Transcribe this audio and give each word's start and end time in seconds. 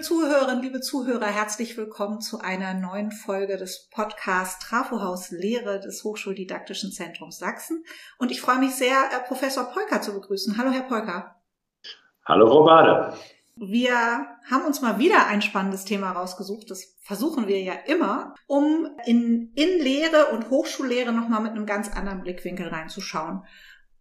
Liebe 0.00 0.08
Zuhörerinnen, 0.08 0.62
liebe 0.62 0.80
Zuhörer, 0.80 1.26
herzlich 1.26 1.76
willkommen 1.76 2.22
zu 2.22 2.40
einer 2.40 2.72
neuen 2.72 3.12
Folge 3.12 3.58
des 3.58 3.90
Podcasts 3.90 4.66
Trafohaus 4.66 5.30
Lehre 5.30 5.78
des 5.78 6.04
Hochschuldidaktischen 6.04 6.90
Zentrums 6.90 7.36
Sachsen. 7.36 7.84
Und 8.18 8.30
ich 8.30 8.40
freue 8.40 8.60
mich 8.60 8.74
sehr, 8.76 8.96
äh, 9.12 9.28
Professor 9.28 9.64
Polker 9.64 10.00
zu 10.00 10.14
begrüßen. 10.14 10.56
Hallo, 10.56 10.70
Herr 10.70 10.84
Polker. 10.84 11.36
Hallo, 12.24 12.48
Frau 12.48 12.64
Bade. 12.64 13.12
Wir 13.56 14.26
haben 14.50 14.64
uns 14.64 14.80
mal 14.80 14.98
wieder 14.98 15.26
ein 15.26 15.42
spannendes 15.42 15.84
Thema 15.84 16.12
rausgesucht. 16.12 16.70
Das 16.70 16.96
versuchen 17.02 17.46
wir 17.46 17.60
ja 17.60 17.74
immer, 17.74 18.34
um 18.46 18.88
in, 19.04 19.52
in 19.54 19.82
Lehre 19.82 20.28
und 20.32 20.48
Hochschullehre 20.48 21.12
nochmal 21.12 21.42
mit 21.42 21.52
einem 21.52 21.66
ganz 21.66 21.94
anderen 21.94 22.22
Blickwinkel 22.22 22.68
reinzuschauen. 22.68 23.44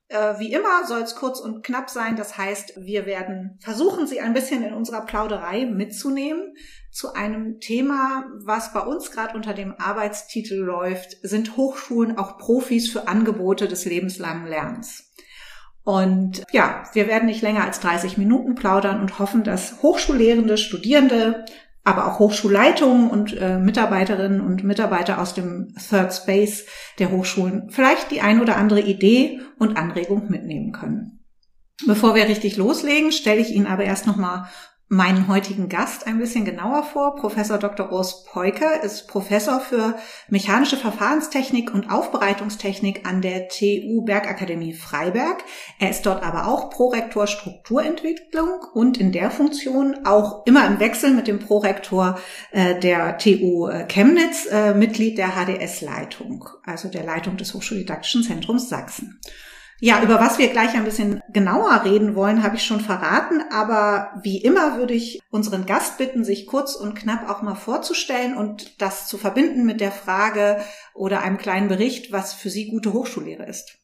Äh, 0.09 0.39
wie 0.39 0.51
immer 0.51 0.87
soll 0.87 1.01
es 1.01 1.15
kurz 1.15 1.39
und 1.39 1.63
knapp 1.63 1.89
sein. 1.89 2.15
Das 2.15 2.35
heißt, 2.35 2.73
wir 2.77 3.05
werden 3.05 3.59
versuchen, 3.61 4.07
Sie 4.07 4.19
ein 4.19 4.33
bisschen 4.33 4.63
in 4.63 4.73
unserer 4.73 5.05
Plauderei 5.05 5.65
mitzunehmen 5.67 6.55
zu 6.91 7.13
einem 7.13 7.59
Thema, 7.59 8.25
was 8.43 8.73
bei 8.73 8.79
uns 8.79 9.11
gerade 9.11 9.35
unter 9.35 9.53
dem 9.53 9.75
Arbeitstitel 9.77 10.55
läuft, 10.55 11.17
sind 11.21 11.55
Hochschulen 11.55 12.17
auch 12.17 12.39
Profis 12.39 12.89
für 12.89 13.07
Angebote 13.07 13.67
des 13.67 13.85
lebenslangen 13.85 14.47
Lernens. 14.47 15.13
Und 15.83 16.43
ja, 16.51 16.83
wir 16.93 17.07
werden 17.07 17.27
nicht 17.27 17.43
länger 17.43 17.63
als 17.63 17.79
30 17.79 18.17
Minuten 18.17 18.55
plaudern 18.55 19.01
und 19.01 19.19
hoffen, 19.19 19.43
dass 19.43 19.81
Hochschullehrende, 19.83 20.57
Studierende, 20.57 21.45
aber 21.83 22.07
auch 22.07 22.19
Hochschulleitungen 22.19 23.09
und 23.09 23.35
äh, 23.37 23.57
Mitarbeiterinnen 23.57 24.41
und 24.41 24.63
Mitarbeiter 24.63 25.19
aus 25.19 25.33
dem 25.33 25.73
Third 25.89 26.13
Space 26.13 26.65
der 26.99 27.11
Hochschulen 27.11 27.69
vielleicht 27.69 28.11
die 28.11 28.21
ein 28.21 28.41
oder 28.41 28.57
andere 28.57 28.81
Idee 28.81 29.39
und 29.57 29.77
Anregung 29.77 30.29
mitnehmen 30.29 30.71
können. 30.71 31.19
Bevor 31.87 32.13
wir 32.15 32.27
richtig 32.27 32.57
loslegen, 32.57 33.11
stelle 33.11 33.39
ich 33.39 33.51
Ihnen 33.51 33.67
aber 33.67 33.85
erst 33.85 34.05
nochmal 34.05 34.49
meinen 34.89 35.27
heutigen 35.27 35.69
Gast 35.69 36.07
ein 36.07 36.17
bisschen 36.17 36.45
genauer 36.45 36.83
vor. 36.83 37.15
Professor 37.15 37.59
Dr. 37.59 37.91
Urs 37.91 38.23
Peuker 38.23 38.83
ist 38.83 39.07
Professor 39.07 39.59
für 39.59 39.95
mechanische 40.29 40.77
Verfahrenstechnik 40.77 41.71
und 41.71 41.91
Aufbereitungstechnik 41.91 43.07
an 43.07 43.21
der 43.21 43.49
TU 43.49 44.01
Bergakademie 44.03 44.73
Freiberg. 44.73 45.43
Er 45.77 45.91
ist 45.91 46.07
dort 46.07 46.23
aber 46.23 46.47
auch 46.47 46.71
Prorektor 46.71 47.27
Strukturentwicklung 47.27 48.49
und 48.73 48.97
in 48.97 49.11
der 49.11 49.29
Funktion 49.29 50.05
auch 50.05 50.43
immer 50.47 50.65
im 50.65 50.79
Wechsel 50.79 51.11
mit 51.11 51.27
dem 51.27 51.37
Prorektor 51.37 52.19
äh, 52.51 52.79
der 52.79 53.19
TU 53.19 53.67
äh, 53.67 53.85
Chemnitz 53.85 54.47
äh, 54.51 54.73
Mitglied 54.73 55.19
der 55.19 55.33
HDS-Leitung, 55.35 56.49
also 56.65 56.89
der 56.89 57.03
Leitung 57.03 57.37
des 57.37 57.53
Hochschuldidaktischen 57.53 58.23
Zentrums 58.23 58.69
Sachsen. 58.69 59.19
Ja, 59.81 60.03
über 60.03 60.19
was 60.19 60.37
wir 60.37 60.49
gleich 60.49 60.75
ein 60.75 60.83
bisschen 60.83 61.21
genauer 61.31 61.83
reden 61.85 62.13
wollen, 62.13 62.43
habe 62.43 62.57
ich 62.57 62.63
schon 62.63 62.81
verraten, 62.81 63.41
aber 63.49 64.11
wie 64.23 64.37
immer 64.37 64.77
würde 64.77 64.93
ich 64.93 65.21
unseren 65.31 65.65
Gast 65.65 65.97
bitten, 65.97 66.25
sich 66.25 66.47
kurz 66.47 66.75
und 66.75 66.95
knapp 66.95 67.29
auch 67.29 67.41
mal 67.41 67.55
vorzustellen 67.55 68.35
und 68.35 68.81
das 68.81 69.07
zu 69.07 69.17
verbinden 69.17 69.65
mit 69.65 69.79
der 69.79 69.91
Frage 69.91 70.61
oder 70.93 71.21
einem 71.21 71.37
kleinen 71.37 71.69
Bericht, 71.69 72.11
was 72.11 72.33
für 72.33 72.49
Sie 72.49 72.69
gute 72.69 72.91
Hochschullehre 72.91 73.45
ist. 73.45 73.77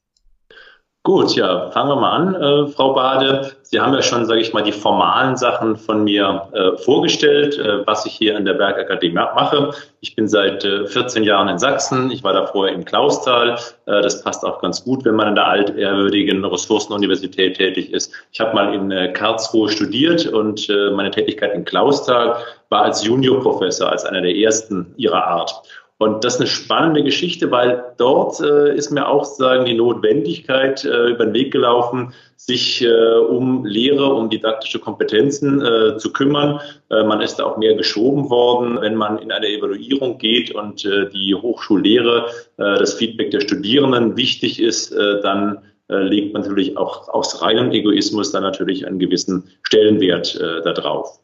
Gut, 1.06 1.36
ja, 1.36 1.70
fangen 1.70 1.90
wir 1.90 1.98
mal 1.98 2.12
an, 2.14 2.34
äh, 2.34 2.68
Frau 2.72 2.94
Bade. 2.96 3.52
Sie 3.62 3.80
haben 3.80 3.94
ja 3.94 4.02
schon, 4.02 4.26
sage 4.26 4.42
ich 4.42 4.54
mal, 4.54 4.64
die 4.64 4.72
formalen 4.72 5.38
Sachen 5.38 5.76
von 5.76 6.04
mir 6.04 6.48
äh, 6.52 6.76
vorgestellt, 6.78 7.60
äh, 7.60 7.86
was 7.86 8.08
ich 8.08 8.14
hier 8.14 8.36
an 8.36 8.44
der 8.44 8.56
Bergakademie 8.56 9.14
mache. 9.14 9.70
Ich 10.00 10.16
bin 10.16 10.28
seit 10.28 10.64
14 10.64 11.22
äh, 11.22 11.26
Jahren 11.28 11.48
in 11.48 11.60
Sachsen. 11.60 12.10
Ich 12.10 12.24
war 12.24 12.34
davor 12.34 12.70
in 12.70 12.86
Klausthal. 12.86 13.52
Äh, 13.86 14.02
das 14.02 14.24
passt 14.24 14.44
auch 14.44 14.60
ganz 14.64 14.84
gut, 14.84 15.06
wenn 15.06 15.14
man 15.14 15.28
an 15.28 15.36
der 15.36 15.48
altehrwürdigen 15.48 16.44
Ressourcenuniversität 16.44 17.58
tätig 17.58 17.94
ist. 17.94 18.12
Ich 18.32 18.40
habe 18.40 18.56
mal 18.56 18.74
in 18.74 18.90
äh, 18.90 19.14
Karlsruhe 19.14 19.70
studiert 19.70 20.26
und 20.26 20.68
meine 20.96 21.12
Tätigkeit 21.12 21.54
in 21.54 21.66
Klausthal 21.66 22.38
war 22.70 22.82
als 22.82 23.06
Juniorprofessor, 23.06 23.92
als 23.92 24.06
einer 24.06 24.22
der 24.22 24.36
ersten 24.36 24.92
ihrer 24.98 25.24
Art. 25.24 25.62
Und 25.98 26.26
das 26.26 26.36
ist 26.36 26.42
eine 26.42 26.50
spannende 26.50 27.04
Geschichte, 27.04 27.52
weil 27.52 27.94
dort 27.98 28.42
äh, 28.42 28.76
ist 28.76 28.92
mir 28.92 29.08
auch 29.08 29.24
sagen 29.24 29.64
die 29.64 29.76
Notwendigkeit 29.76 30.84
äh, 30.84 31.12
über 31.12 31.26
den 31.26 31.34
Weg 31.34 31.52
gelaufen, 31.52 32.14
sich 32.36 32.84
äh, 32.84 33.14
um 33.18 33.66
Lehre, 33.66 34.14
um 34.14 34.30
didaktische 34.30 34.80
Kompetenzen 34.80 35.62
äh, 35.62 35.98
zu 35.98 36.12
kümmern. 36.12 36.60
Äh, 36.90 37.04
man 37.04 37.22
ist 37.22 37.38
da 37.38 37.46
auch 37.46 37.58
mehr 37.58 37.76
geschoben 37.76 38.30
worden, 38.30 38.78
wenn 38.82 38.96
man 38.96 39.20
in 39.20 39.32
eine 39.32 39.48
Evaluierung 39.48 40.18
geht 40.18 40.54
und 40.54 40.84
äh, 40.84 41.10
die 41.10 41.34
Hochschullehre, 41.34 42.28
das 42.58 42.94
Feedback 42.96 43.32
der 43.32 43.42
Studierenden 43.42 44.16
wichtig 44.18 44.62
ist, 44.62 44.94
dann 44.94 45.60
legt 45.90 46.34
man 46.34 46.44
natürlich 46.44 46.78
auch 46.78 47.10
aus 47.10 47.42
reinem 47.42 47.72
Egoismus 47.72 48.32
dann 48.32 48.44
natürlich 48.44 48.88
einen 48.88 48.98
gewissen 48.98 49.50
Stellenwert 49.64 50.40
da 50.40 50.72
drauf. 50.72 51.20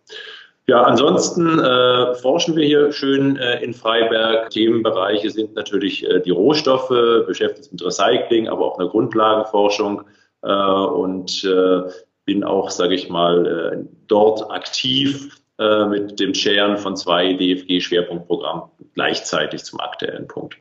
Ja, 0.68 0.84
ansonsten 0.84 1.60
äh, 1.60 2.14
forschen 2.16 2.56
wir 2.56 2.66
hier 2.66 2.92
schön 2.92 3.36
äh, 3.38 3.64
in 3.64 3.74
Freiberg. 3.74 4.52
Themenbereiche 4.52 5.30
sind 5.30 5.56
natürlich 5.56 6.08
äh, 6.08 6.20
die 6.22 6.30
Rohstoffe, 6.30 6.90
beschäftigt 7.28 7.72
mit 7.72 7.84
Recycling, 7.84 8.48
aber 8.48 8.66
auch 8.66 8.80
eine 8.80 8.88
Grundlagenforschung 8.88 10.04
äh, 10.44 10.52
und 10.52 11.44
äh, 11.44 11.82
bin 12.26 12.44
auch, 12.44 12.70
sage 12.70 12.96
ich 12.96 13.10
mal, 13.10 13.46
äh, 13.46 13.86
dort 14.08 14.52
aktiv 14.52 15.42
äh, 15.58 15.86
mit 15.86 16.20
dem 16.20 16.34
Chairen 16.34 16.78
von 16.78 16.96
zwei 16.96 17.34
DFG-Schwerpunktprogrammen 17.34 18.64
gleichzeitig 18.94 19.64
zum 19.64 19.80
aktuellen 19.80 20.28
Punkt. 20.28 20.56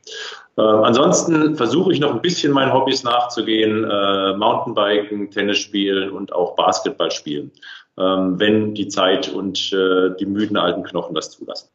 Äh, 0.57 0.63
ansonsten 0.63 1.57
versuche 1.57 1.93
ich 1.93 2.01
noch 2.01 2.15
ein 2.15 2.21
bisschen 2.21 2.53
meinen 2.53 2.73
Hobbys 2.73 3.03
nachzugehen, 3.03 3.85
äh, 3.85 4.37
Mountainbiken, 4.37 5.31
Tennis 5.31 5.59
spielen 5.59 6.11
und 6.11 6.33
auch 6.33 6.55
Basketball 6.55 7.11
spielen. 7.11 7.51
Ähm, 7.99 8.39
wenn 8.39 8.75
die 8.75 8.89
Zeit 8.89 9.29
und 9.29 9.73
äh, 9.73 10.17
die 10.19 10.27
müden 10.27 10.57
alten 10.57 10.83
Knochen 10.83 11.15
das 11.15 11.31
zulassen. 11.31 11.69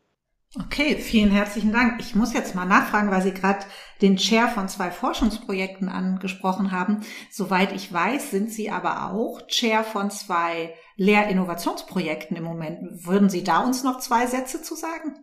Okay, 0.57 0.95
vielen 0.95 1.31
herzlichen 1.31 1.73
Dank. 1.73 1.99
Ich 1.99 2.15
muss 2.15 2.33
jetzt 2.33 2.55
mal 2.55 2.65
nachfragen, 2.65 3.11
weil 3.11 3.21
Sie 3.21 3.33
gerade 3.33 3.65
den 4.01 4.15
Chair 4.15 4.47
von 4.47 4.69
zwei 4.69 4.89
Forschungsprojekten 4.89 5.89
angesprochen 5.89 6.71
haben. 6.71 7.01
Soweit 7.29 7.73
ich 7.73 7.91
weiß, 7.91 8.31
sind 8.31 8.51
Sie 8.51 8.69
aber 8.71 9.11
auch 9.11 9.45
Chair 9.47 9.83
von 9.83 10.09
zwei 10.11 10.73
Lehrinnovationsprojekten 10.95 12.37
im 12.37 12.45
Moment. 12.45 13.05
Würden 13.05 13.29
Sie 13.29 13.43
da 13.43 13.65
uns 13.65 13.83
noch 13.83 13.99
zwei 13.99 14.27
Sätze 14.27 14.61
zu 14.61 14.75
sagen? 14.75 15.15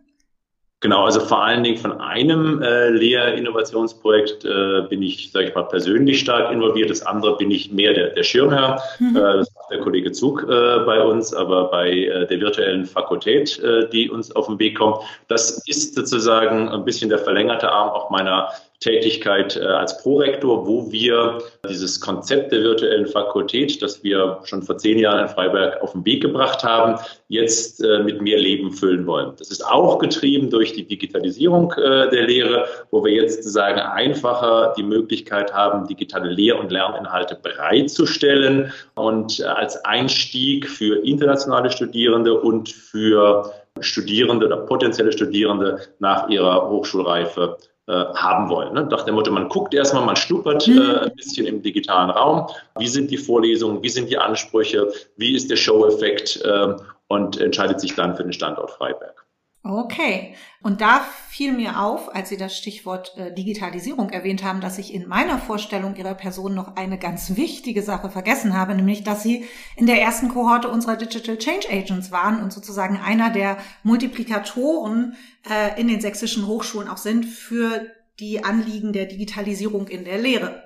Genau, 0.81 1.05
also 1.05 1.21
vor 1.21 1.41
allen 1.43 1.63
Dingen 1.63 1.77
von 1.77 1.93
einem 1.93 2.61
äh, 2.61 2.89
Lehrinnovationsprojekt 2.89 4.43
äh, 4.43 4.81
bin 4.89 5.01
ich, 5.01 5.31
sage 5.31 5.47
ich 5.47 5.55
mal, 5.55 5.63
persönlich 5.63 6.19
stark 6.19 6.51
involviert. 6.51 6.89
Das 6.89 7.01
andere 7.01 7.37
bin 7.37 7.49
ich 7.51 7.71
mehr 7.71 7.93
der, 7.93 8.09
der 8.09 8.23
Schirmherr. 8.23 8.81
Mhm. 8.99 9.15
Äh, 9.15 9.19
das 9.37 9.52
der 9.69 9.79
Kollege 9.79 10.11
Zug 10.11 10.43
äh, 10.43 10.79
bei 10.85 11.01
uns, 11.01 11.33
aber 11.33 11.69
bei 11.69 11.89
äh, 11.89 12.27
der 12.27 12.39
virtuellen 12.39 12.85
Fakultät, 12.85 13.59
äh, 13.59 13.89
die 13.89 14.09
uns 14.09 14.35
auf 14.35 14.47
den 14.47 14.59
Weg 14.59 14.77
kommt. 14.77 14.97
Das 15.27 15.63
ist 15.67 15.95
sozusagen 15.95 16.69
ein 16.69 16.85
bisschen 16.85 17.09
der 17.09 17.19
verlängerte 17.19 17.71
Arm 17.71 17.89
auch 17.89 18.09
meiner 18.09 18.49
Tätigkeit 18.83 19.55
äh, 19.55 19.65
als 19.65 19.97
Prorektor, 20.01 20.67
wo 20.67 20.91
wir 20.91 21.39
dieses 21.69 22.01
Konzept 22.01 22.51
der 22.51 22.61
virtuellen 22.61 23.07
Fakultät, 23.07 23.81
das 23.81 24.03
wir 24.03 24.39
schon 24.43 24.61
vor 24.61 24.77
zehn 24.77 24.99
Jahren 24.99 25.21
in 25.21 25.29
Freiberg 25.29 25.81
auf 25.81 25.93
den 25.93 26.05
Weg 26.05 26.21
gebracht 26.21 26.63
haben, 26.63 26.99
jetzt 27.29 27.81
äh, 27.83 27.99
mit 27.99 28.21
mehr 28.21 28.37
Leben 28.37 28.71
füllen 28.71 29.07
wollen. 29.07 29.33
Das 29.37 29.51
ist 29.51 29.65
auch 29.65 29.99
getrieben 29.99 30.49
durch 30.49 30.73
die 30.73 30.85
Digitalisierung 30.85 31.71
äh, 31.77 32.09
der 32.09 32.27
Lehre, 32.27 32.67
wo 32.91 33.03
wir 33.05 33.13
jetzt 33.13 33.37
sozusagen 33.37 33.79
einfacher 33.79 34.73
die 34.77 34.83
Möglichkeit 34.83 35.53
haben, 35.53 35.87
digitale 35.87 36.29
Lehr- 36.29 36.59
und 36.59 36.71
Lerninhalte 36.71 37.35
bereitzustellen 37.41 38.73
und 38.95 39.41
als 39.43 39.83
Einstieg 39.85 40.67
für 40.67 40.97
internationale 41.05 41.71
Studierende 41.71 42.39
und 42.39 42.69
für 42.69 43.53
Studierende 43.79 44.45
oder 44.45 44.57
potenzielle 44.57 45.11
Studierende 45.11 45.79
nach 45.99 46.29
ihrer 46.29 46.69
Hochschulreife 46.69 47.57
haben 47.91 48.49
wollen. 48.49 48.73
Ne? 48.73 48.83
Nach 48.89 49.03
dem 49.03 49.15
Motto, 49.15 49.31
man 49.31 49.49
guckt 49.49 49.73
erstmal, 49.73 50.05
man 50.05 50.15
schnuppert 50.15 50.67
mhm. 50.67 50.77
äh, 50.79 50.99
ein 50.99 51.15
bisschen 51.15 51.45
im 51.45 51.61
digitalen 51.61 52.09
Raum. 52.09 52.47
Wie 52.77 52.87
sind 52.87 53.11
die 53.11 53.17
Vorlesungen? 53.17 53.83
Wie 53.83 53.89
sind 53.89 54.09
die 54.09 54.17
Ansprüche? 54.17 54.91
Wie 55.17 55.35
ist 55.35 55.51
der 55.51 55.57
Show-Effekt? 55.57 56.41
Äh, 56.43 56.75
und 57.07 57.39
entscheidet 57.39 57.79
sich 57.79 57.93
dann 57.95 58.15
für 58.15 58.23
den 58.23 58.33
Standort 58.33 58.71
Freiberg. 58.71 59.22
Okay. 59.65 60.35
Und 60.61 60.81
da 60.81 61.05
fiel 61.29 61.53
mir 61.53 61.79
auf, 61.79 62.13
als 62.13 62.27
Sie 62.27 62.35
das 62.35 62.57
Stichwort 62.57 63.17
äh, 63.17 63.33
Digitalisierung 63.33 64.09
erwähnt 64.09 64.43
haben, 64.43 64.59
dass 64.59 64.77
ich 64.77 64.93
in 64.93 65.07
meiner 65.07 65.39
Vorstellung 65.39 65.95
Ihrer 65.95 66.15
Person 66.15 66.53
noch 66.53 66.75
eine 66.75 66.99
ganz 66.99 67.37
wichtige 67.37 67.81
Sache 67.81 68.09
vergessen 68.09 68.57
habe, 68.57 68.75
nämlich, 68.75 69.05
dass 69.05 69.23
Sie 69.23 69.45
in 69.77 69.85
der 69.85 70.01
ersten 70.01 70.27
Kohorte 70.27 70.69
unserer 70.69 70.97
Digital 70.97 71.37
Change 71.37 71.69
Agents 71.71 72.11
waren 72.11 72.43
und 72.43 72.51
sozusagen 72.51 72.97
einer 72.97 73.29
der 73.29 73.57
Multiplikatoren 73.83 75.15
äh, 75.49 75.79
in 75.79 75.87
den 75.87 76.01
sächsischen 76.01 76.45
Hochschulen 76.45 76.89
auch 76.89 76.97
sind 76.97 77.25
für 77.25 77.87
die 78.19 78.43
Anliegen 78.43 78.91
der 78.91 79.05
Digitalisierung 79.05 79.87
in 79.87 80.03
der 80.03 80.17
Lehre. 80.17 80.61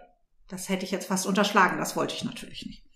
Das 0.47 0.69
hätte 0.69 0.85
ich 0.85 0.91
jetzt 0.91 1.07
fast 1.07 1.27
unterschlagen, 1.27 1.77
das 1.77 1.95
wollte 1.95 2.15
ich 2.15 2.23
natürlich 2.23 2.65
nicht. 2.65 2.86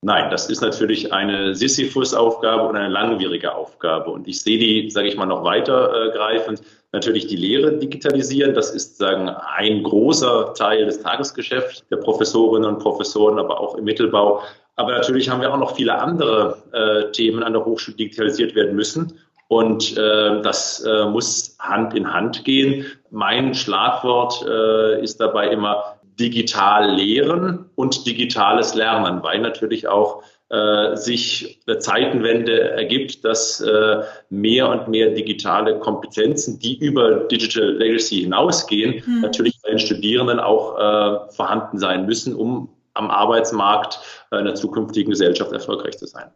Nein, 0.00 0.30
das 0.30 0.48
ist 0.48 0.60
natürlich 0.60 1.12
eine 1.12 1.56
Sisyphus-Aufgabe 1.56 2.68
und 2.68 2.76
eine 2.76 2.88
langwierige 2.88 3.54
Aufgabe. 3.54 4.10
Und 4.10 4.28
ich 4.28 4.40
sehe 4.40 4.58
die, 4.58 4.90
sage 4.90 5.08
ich 5.08 5.16
mal, 5.16 5.26
noch 5.26 5.42
weitergreifend. 5.42 6.62
Natürlich 6.92 7.26
die 7.26 7.36
Lehre 7.36 7.78
digitalisieren. 7.78 8.54
Das 8.54 8.70
ist 8.70 8.98
sagen 8.98 9.28
ein 9.28 9.82
großer 9.82 10.54
Teil 10.54 10.86
des 10.86 11.02
Tagesgeschäfts 11.02 11.84
der 11.90 11.96
Professorinnen 11.96 12.68
und 12.68 12.78
Professoren, 12.78 13.40
aber 13.40 13.60
auch 13.60 13.74
im 13.74 13.84
Mittelbau. 13.84 14.42
Aber 14.76 14.92
natürlich 14.92 15.28
haben 15.28 15.40
wir 15.40 15.52
auch 15.52 15.58
noch 15.58 15.74
viele 15.74 15.98
andere 15.98 16.62
äh, 16.72 17.10
Themen 17.10 17.42
an 17.42 17.54
der 17.54 17.64
Hochschule, 17.64 17.96
digitalisiert 17.96 18.54
werden 18.54 18.76
müssen. 18.76 19.18
Und 19.48 19.96
äh, 19.98 20.40
das 20.42 20.84
äh, 20.84 21.06
muss 21.06 21.56
Hand 21.58 21.94
in 21.94 22.12
Hand 22.12 22.44
gehen. 22.44 22.86
Mein 23.10 23.52
Schlagwort 23.54 24.46
äh, 24.46 25.02
ist 25.02 25.20
dabei 25.20 25.48
immer 25.48 25.97
digital 26.18 26.94
lehren 26.94 27.70
und 27.74 28.06
digitales 28.06 28.74
Lernen, 28.74 29.22
weil 29.22 29.40
natürlich 29.40 29.88
auch 29.88 30.22
äh, 30.50 30.96
sich 30.96 31.60
eine 31.66 31.78
Zeitenwende 31.78 32.70
ergibt, 32.70 33.24
dass 33.24 33.60
äh, 33.60 34.02
mehr 34.30 34.70
und 34.70 34.88
mehr 34.88 35.10
digitale 35.10 35.78
Kompetenzen, 35.78 36.58
die 36.58 36.78
über 36.78 37.26
Digital 37.26 37.72
Legacy 37.72 38.22
hinausgehen, 38.22 39.04
hm. 39.04 39.20
natürlich 39.20 39.60
bei 39.62 39.70
den 39.70 39.78
Studierenden 39.78 40.40
auch 40.40 40.78
äh, 40.78 41.32
vorhanden 41.32 41.78
sein 41.78 42.06
müssen, 42.06 42.34
um 42.34 42.70
am 42.94 43.10
Arbeitsmarkt 43.10 44.00
äh, 44.30 44.38
in 44.38 44.46
der 44.46 44.54
zukünftigen 44.54 45.10
Gesellschaft 45.10 45.52
erfolgreich 45.52 45.98
zu 45.98 46.06
sein. 46.06 46.30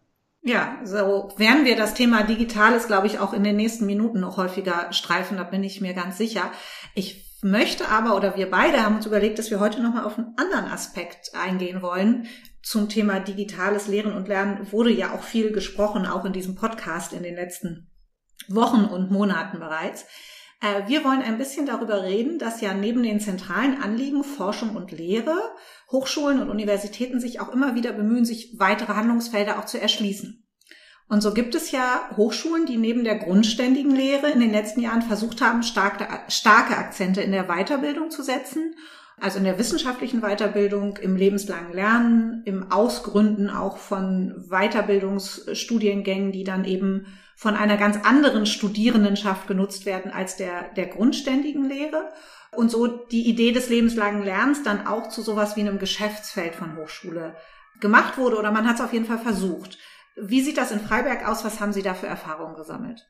Ja, 0.45 0.79
so 0.85 1.29
werden 1.37 1.65
wir 1.65 1.77
das 1.77 1.95
Thema 1.95 2.25
Digitales, 2.25 2.89
glaube 2.89 3.07
ich, 3.07 3.21
auch 3.21 3.33
in 3.33 3.45
den 3.45 3.57
nächsten 3.57 3.87
Minuten 3.87 4.21
noch 4.21 4.37
häufiger 4.37 4.93
streifen, 4.93 5.37
da 5.37 5.45
bin 5.45 5.63
ich 5.63 5.81
mir 5.81 5.95
ganz 5.95 6.19
sicher. 6.19 6.51
Ich 6.95 7.32
möchte 7.43 7.89
aber, 7.89 8.17
oder 8.17 8.37
wir 8.37 8.51
beide 8.51 8.83
haben 8.83 8.97
uns 8.97 9.07
überlegt, 9.07 9.39
dass 9.39 9.51
wir 9.51 9.61
heute 9.61 9.83
nochmal 9.83 10.05
auf 10.05 10.19
einen 10.19 10.35
anderen 10.37 10.67
Aspekt 10.67 11.35
eingehen 11.35 11.83
wollen. 11.83 12.27
Zum 12.63 12.89
Thema 12.89 13.21
digitales 13.21 13.89
Lehren 13.89 14.13
und 14.13 14.29
Lernen 14.29 14.71
wurde 14.73 14.91
ja 14.91 15.13
auch 15.13 15.23
viel 15.23 15.53
gesprochen, 15.53 16.07
auch 16.07 16.25
in 16.25 16.33
diesem 16.33 16.55
Podcast 16.55 17.13
in 17.13 17.23
den 17.23 17.35
letzten 17.35 17.91
Wochen 18.49 18.85
und 18.85 19.11
Monaten 19.11 19.59
bereits. 19.59 20.07
Äh, 20.61 20.89
wir 20.89 21.05
wollen 21.05 21.23
ein 21.23 21.39
bisschen 21.39 21.67
darüber 21.67 22.05
reden, 22.05 22.39
dass 22.39 22.61
ja 22.61 22.73
neben 22.73 23.03
den 23.03 23.21
zentralen 23.21 23.83
Anliegen 23.83 24.25
Forschung 24.25 24.77
und 24.77 24.93
Lehre 24.93 25.37
Hochschulen 25.91 26.41
und 26.41 26.49
Universitäten 26.49 27.21
sich 27.21 27.41
auch 27.41 27.51
immer 27.51 27.75
wieder 27.75 27.93
bemühen, 27.93 28.25
sich 28.25 28.59
weitere 28.59 28.95
Handlungsfelder 28.95 29.59
auch 29.59 29.67
zu 29.67 29.81
erschließen. 29.81 30.42
Und 31.13 31.21
so 31.21 31.35
gibt 31.35 31.55
es 31.55 31.73
ja 31.73 32.09
Hochschulen, 32.17 32.65
die 32.65 32.79
neben 32.79 33.05
der 33.05 33.17
grundständigen 33.17 33.95
Lehre 33.95 34.31
in 34.31 34.41
den 34.41 34.51
letzten 34.51 34.81
Jahren 34.81 35.03
versucht 35.03 35.43
haben, 35.43 35.63
starke, 35.63 36.09
starke 36.29 36.75
Akzente 36.75 37.21
in 37.21 37.33
der 37.33 37.49
Weiterbildung 37.49 38.11
zu 38.11 38.23
setzen. 38.23 38.75
Also 39.21 39.37
in 39.37 39.45
der 39.45 39.59
wissenschaftlichen 39.59 40.23
Weiterbildung, 40.23 40.97
im 40.97 41.15
lebenslangen 41.15 41.75
Lernen, 41.75 42.43
im 42.47 42.73
Ausgründen 42.73 43.51
auch 43.51 43.77
von 43.77 44.47
Weiterbildungsstudiengängen, 44.49 46.33
die 46.33 46.45
dann 46.45 46.65
eben 46.65 47.05
von 47.37 47.57
einer 47.57 47.77
ganz 47.77 47.99
anderen 48.07 48.47
Studierendenschaft 48.47 49.47
genutzt 49.47 49.85
werden 49.85 50.13
als 50.13 50.37
der, 50.37 50.73
der 50.79 50.87
grundständigen 50.87 51.69
Lehre 51.69 52.09
und 52.57 52.71
so 52.71 52.87
die 52.87 53.29
Idee 53.29 53.53
des 53.53 53.69
lebenslangen 53.69 54.25
Lernens 54.25 54.63
dann 54.63 54.87
auch 54.87 55.11
zu 55.11 55.21
sowas 55.21 55.57
wie 55.57 55.61
einem 55.61 55.79
Geschäftsfeld 55.79 56.55
von 56.55 56.79
Hochschule 56.79 57.37
gemacht 57.81 58.17
wurde 58.17 58.39
oder 58.39 58.51
man 58.51 58.67
hat 58.67 58.77
es 58.77 58.81
auf 58.81 58.95
jeden 58.95 59.05
Fall 59.05 59.19
versucht. 59.19 59.77
Wie 60.17 60.43
sieht 60.43 60.59
das 60.59 60.71
in 60.71 60.81
Freiberg 60.81 61.27
aus? 61.27 61.45
Was 61.45 61.61
haben 61.61 61.73
Sie 61.73 61.83
da 61.83 61.95
für 61.95 62.07
Erfahrungen 62.07 62.55
gesammelt? 62.55 63.09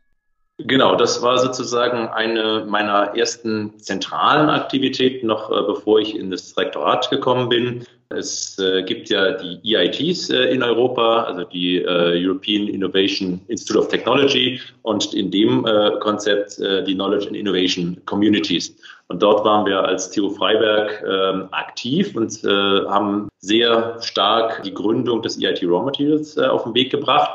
Genau, 0.67 0.95
das 0.95 1.23
war 1.23 1.39
sozusagen 1.39 2.09
eine 2.09 2.65
meiner 2.69 3.17
ersten 3.17 3.79
zentralen 3.79 4.49
Aktivitäten, 4.49 5.27
noch 5.27 5.51
äh, 5.51 5.63
bevor 5.67 5.99
ich 5.99 6.17
in 6.17 6.31
das 6.31 6.57
Rektorat 6.57 7.11
gekommen 7.11 7.49
bin. 7.49 7.85
Es 8.11 8.59
äh, 8.59 8.83
gibt 8.83 9.09
ja 9.09 9.33
die 9.33 9.75
EITs 9.75 10.31
äh, 10.31 10.53
in 10.53 10.63
Europa, 10.63 11.23
also 11.25 11.45
die 11.45 11.85
European 11.85 12.69
Innovation 12.69 13.41
Institute 13.49 13.79
of 13.79 13.89
Technology 13.89 14.61
und 14.83 15.15
in 15.15 15.31
dem 15.31 15.67
Konzept 16.01 16.59
die 16.59 16.95
Knowledge 16.95 17.29
and 17.29 17.37
Innovation 17.37 18.01
Communities. 18.07 18.77
Und 19.09 19.23
dort 19.23 19.45
waren 19.45 19.67
wir 19.67 19.83
als 19.83 20.11
TU 20.11 20.31
Freiberg 20.31 21.03
ähm, 21.07 21.49
aktiv 21.51 22.15
und 22.17 22.33
haben 22.45 23.29
sehr 23.39 23.97
stark 24.01 24.63
die 24.63 24.73
Gründung 24.73 25.23
des 25.23 25.39
EIT 25.39 25.63
Raw 25.65 25.85
Materials 25.85 26.39
auf 26.39 26.65
den 26.65 26.75
Weg 26.75 26.91
gebracht. 26.91 27.31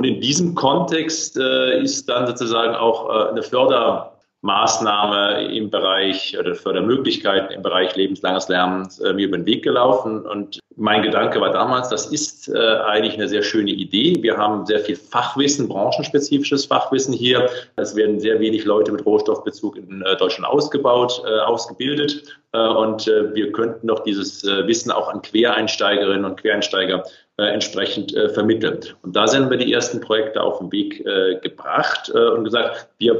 Und 0.00 0.06
in 0.06 0.18
diesem 0.18 0.54
Kontext 0.54 1.36
ist 1.36 2.08
dann 2.08 2.26
sozusagen 2.26 2.74
auch 2.74 3.10
eine 3.10 3.42
Förder 3.42 4.10
Maßnahme 4.42 5.54
im 5.54 5.68
Bereich 5.68 6.36
oder 6.38 6.54
Fördermöglichkeiten 6.54 7.50
im 7.50 7.62
Bereich 7.62 7.94
lebenslanges 7.94 8.48
Lernen 8.48 8.88
äh, 9.04 9.12
mir 9.12 9.26
über 9.26 9.36
den 9.36 9.44
Weg 9.44 9.62
gelaufen. 9.62 10.24
Und 10.24 10.60
mein 10.76 11.02
Gedanke 11.02 11.40
war 11.42 11.50
damals, 11.50 11.90
das 11.90 12.06
ist 12.06 12.48
äh, 12.48 12.58
eigentlich 12.58 13.14
eine 13.14 13.28
sehr 13.28 13.42
schöne 13.42 13.70
Idee. 13.70 14.16
Wir 14.20 14.38
haben 14.38 14.64
sehr 14.64 14.80
viel 14.80 14.96
Fachwissen, 14.96 15.68
branchenspezifisches 15.68 16.64
Fachwissen 16.64 17.12
hier. 17.12 17.50
Es 17.76 17.94
werden 17.94 18.18
sehr 18.18 18.40
wenig 18.40 18.64
Leute 18.64 18.92
mit 18.92 19.04
Rohstoffbezug 19.04 19.76
in 19.76 20.00
äh, 20.02 20.16
Deutschland 20.16 20.50
ausgebaut, 20.50 21.22
äh, 21.26 21.40
ausgebildet. 21.40 22.22
Äh, 22.52 22.66
und 22.66 23.06
äh, 23.08 23.34
wir 23.34 23.52
könnten 23.52 23.88
doch 23.88 24.00
dieses 24.04 24.42
Wissen 24.44 24.90
auch 24.90 25.12
an 25.12 25.20
Quereinsteigerinnen 25.20 26.24
und 26.24 26.40
Quereinsteiger 26.40 27.04
äh, 27.29 27.29
entsprechend 27.48 28.14
äh, 28.14 28.28
vermitteln. 28.28 28.80
Und 29.02 29.16
da 29.16 29.26
sind 29.26 29.50
wir 29.50 29.56
die 29.56 29.72
ersten 29.72 30.00
Projekte 30.00 30.42
auf 30.42 30.58
den 30.58 30.70
Weg 30.72 31.04
äh, 31.06 31.36
gebracht 31.40 32.10
äh, 32.14 32.18
und 32.30 32.44
gesagt, 32.44 32.88
wir 32.98 33.14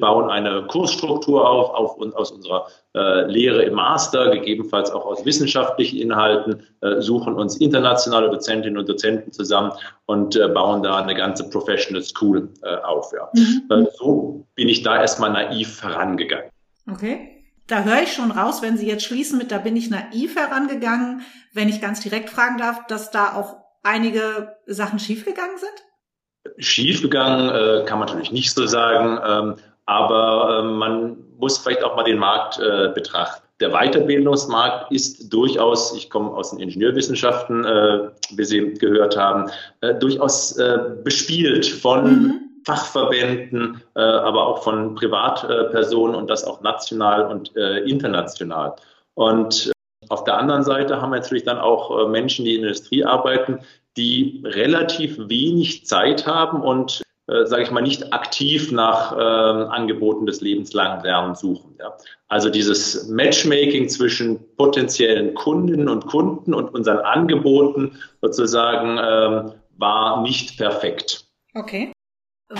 bauen 0.00 0.30
eine 0.30 0.66
Kursstruktur 0.66 1.48
auf, 1.48 1.70
auf 1.70 2.14
aus 2.14 2.30
unserer 2.32 2.66
äh, 2.94 3.30
Lehre 3.30 3.62
im 3.62 3.74
Master, 3.74 4.30
gegebenenfalls 4.30 4.90
auch 4.90 5.04
aus 5.04 5.24
wissenschaftlichen 5.24 5.98
Inhalten, 5.98 6.62
äh, 6.80 7.00
suchen 7.00 7.34
uns 7.34 7.56
internationale 7.58 8.30
Dozentinnen 8.30 8.78
und 8.78 8.88
Dozenten 8.88 9.32
zusammen 9.32 9.72
und 10.06 10.38
bauen 10.54 10.82
da 10.82 10.96
eine 10.96 11.14
ganze 11.14 11.48
Professional 11.50 12.02
School 12.02 12.48
auf. 12.82 13.12
Ja. 13.12 13.28
Mhm. 13.32 13.86
so 13.96 14.44
bin 14.56 14.68
ich 14.68 14.82
da 14.82 15.00
erstmal 15.00 15.30
naiv 15.30 15.82
herangegangen. 15.82 16.50
Okay. 16.90 17.39
Da 17.70 17.84
höre 17.84 18.02
ich 18.02 18.12
schon 18.12 18.32
raus, 18.32 18.62
wenn 18.62 18.76
Sie 18.76 18.88
jetzt 18.88 19.04
schließen 19.04 19.38
mit, 19.38 19.52
da 19.52 19.58
bin 19.58 19.76
ich 19.76 19.90
naiv 19.90 20.34
herangegangen, 20.34 21.22
wenn 21.52 21.68
ich 21.68 21.80
ganz 21.80 22.00
direkt 22.00 22.28
fragen 22.28 22.58
darf, 22.58 22.84
dass 22.88 23.12
da 23.12 23.36
auch 23.36 23.58
einige 23.84 24.56
Sachen 24.66 24.98
schiefgegangen 24.98 25.56
sind? 25.56 26.58
Schiefgegangen 26.64 27.48
äh, 27.48 27.84
kann 27.84 28.00
man 28.00 28.08
natürlich 28.08 28.32
nicht 28.32 28.52
so 28.52 28.66
sagen, 28.66 29.20
ähm, 29.24 29.54
aber 29.86 30.58
äh, 30.58 30.62
man 30.64 31.18
muss 31.38 31.58
vielleicht 31.58 31.84
auch 31.84 31.94
mal 31.94 32.02
den 32.02 32.18
Markt 32.18 32.58
äh, 32.58 32.88
betrachten. 32.92 33.46
Der 33.60 33.70
Weiterbildungsmarkt 33.70 34.90
ist 34.90 35.32
durchaus, 35.32 35.94
ich 35.94 36.10
komme 36.10 36.30
aus 36.32 36.50
den 36.50 36.58
Ingenieurwissenschaften, 36.58 37.64
äh, 37.64 38.08
wie 38.34 38.44
Sie 38.44 38.74
gehört 38.74 39.16
haben, 39.16 39.48
äh, 39.80 39.94
durchaus 39.94 40.56
äh, 40.56 40.78
bespielt 41.04 41.66
von 41.66 42.22
mhm. 42.22 42.49
Fachverbänden, 42.64 43.82
äh, 43.94 44.00
aber 44.00 44.46
auch 44.46 44.62
von 44.62 44.94
Privatpersonen 44.94 46.14
und 46.14 46.28
das 46.28 46.44
auch 46.44 46.60
national 46.60 47.26
und 47.26 47.56
äh, 47.56 47.78
international. 47.80 48.76
Und 49.14 49.66
äh, 49.66 49.72
auf 50.08 50.24
der 50.24 50.38
anderen 50.38 50.62
Seite 50.62 51.00
haben 51.00 51.10
wir 51.10 51.20
natürlich 51.20 51.44
dann 51.44 51.58
auch 51.58 52.08
Menschen, 52.08 52.44
die 52.44 52.54
in 52.54 52.62
der 52.62 52.70
Industrie 52.70 53.04
arbeiten, 53.04 53.60
die 53.96 54.42
relativ 54.44 55.18
wenig 55.28 55.86
Zeit 55.86 56.26
haben 56.26 56.62
und 56.62 57.02
äh, 57.30 57.46
sage 57.46 57.62
ich 57.62 57.70
mal, 57.70 57.82
nicht 57.82 58.12
aktiv 58.12 58.72
nach 58.72 59.16
äh, 59.16 59.20
Angeboten 59.20 60.26
des 60.26 60.40
lebenslangen 60.40 61.04
Lernens 61.04 61.40
suchen. 61.40 61.76
Ja. 61.78 61.96
Also 62.28 62.50
dieses 62.50 63.08
Matchmaking 63.08 63.88
zwischen 63.88 64.40
potenziellen 64.56 65.34
Kundinnen 65.34 65.88
und 65.88 66.06
Kunden 66.06 66.54
und 66.54 66.74
unseren 66.74 66.98
Angeboten 66.98 67.96
sozusagen 68.20 68.98
ähm, 69.00 69.52
war 69.78 70.22
nicht 70.22 70.58
perfekt. 70.58 71.24
Okay. 71.54 71.92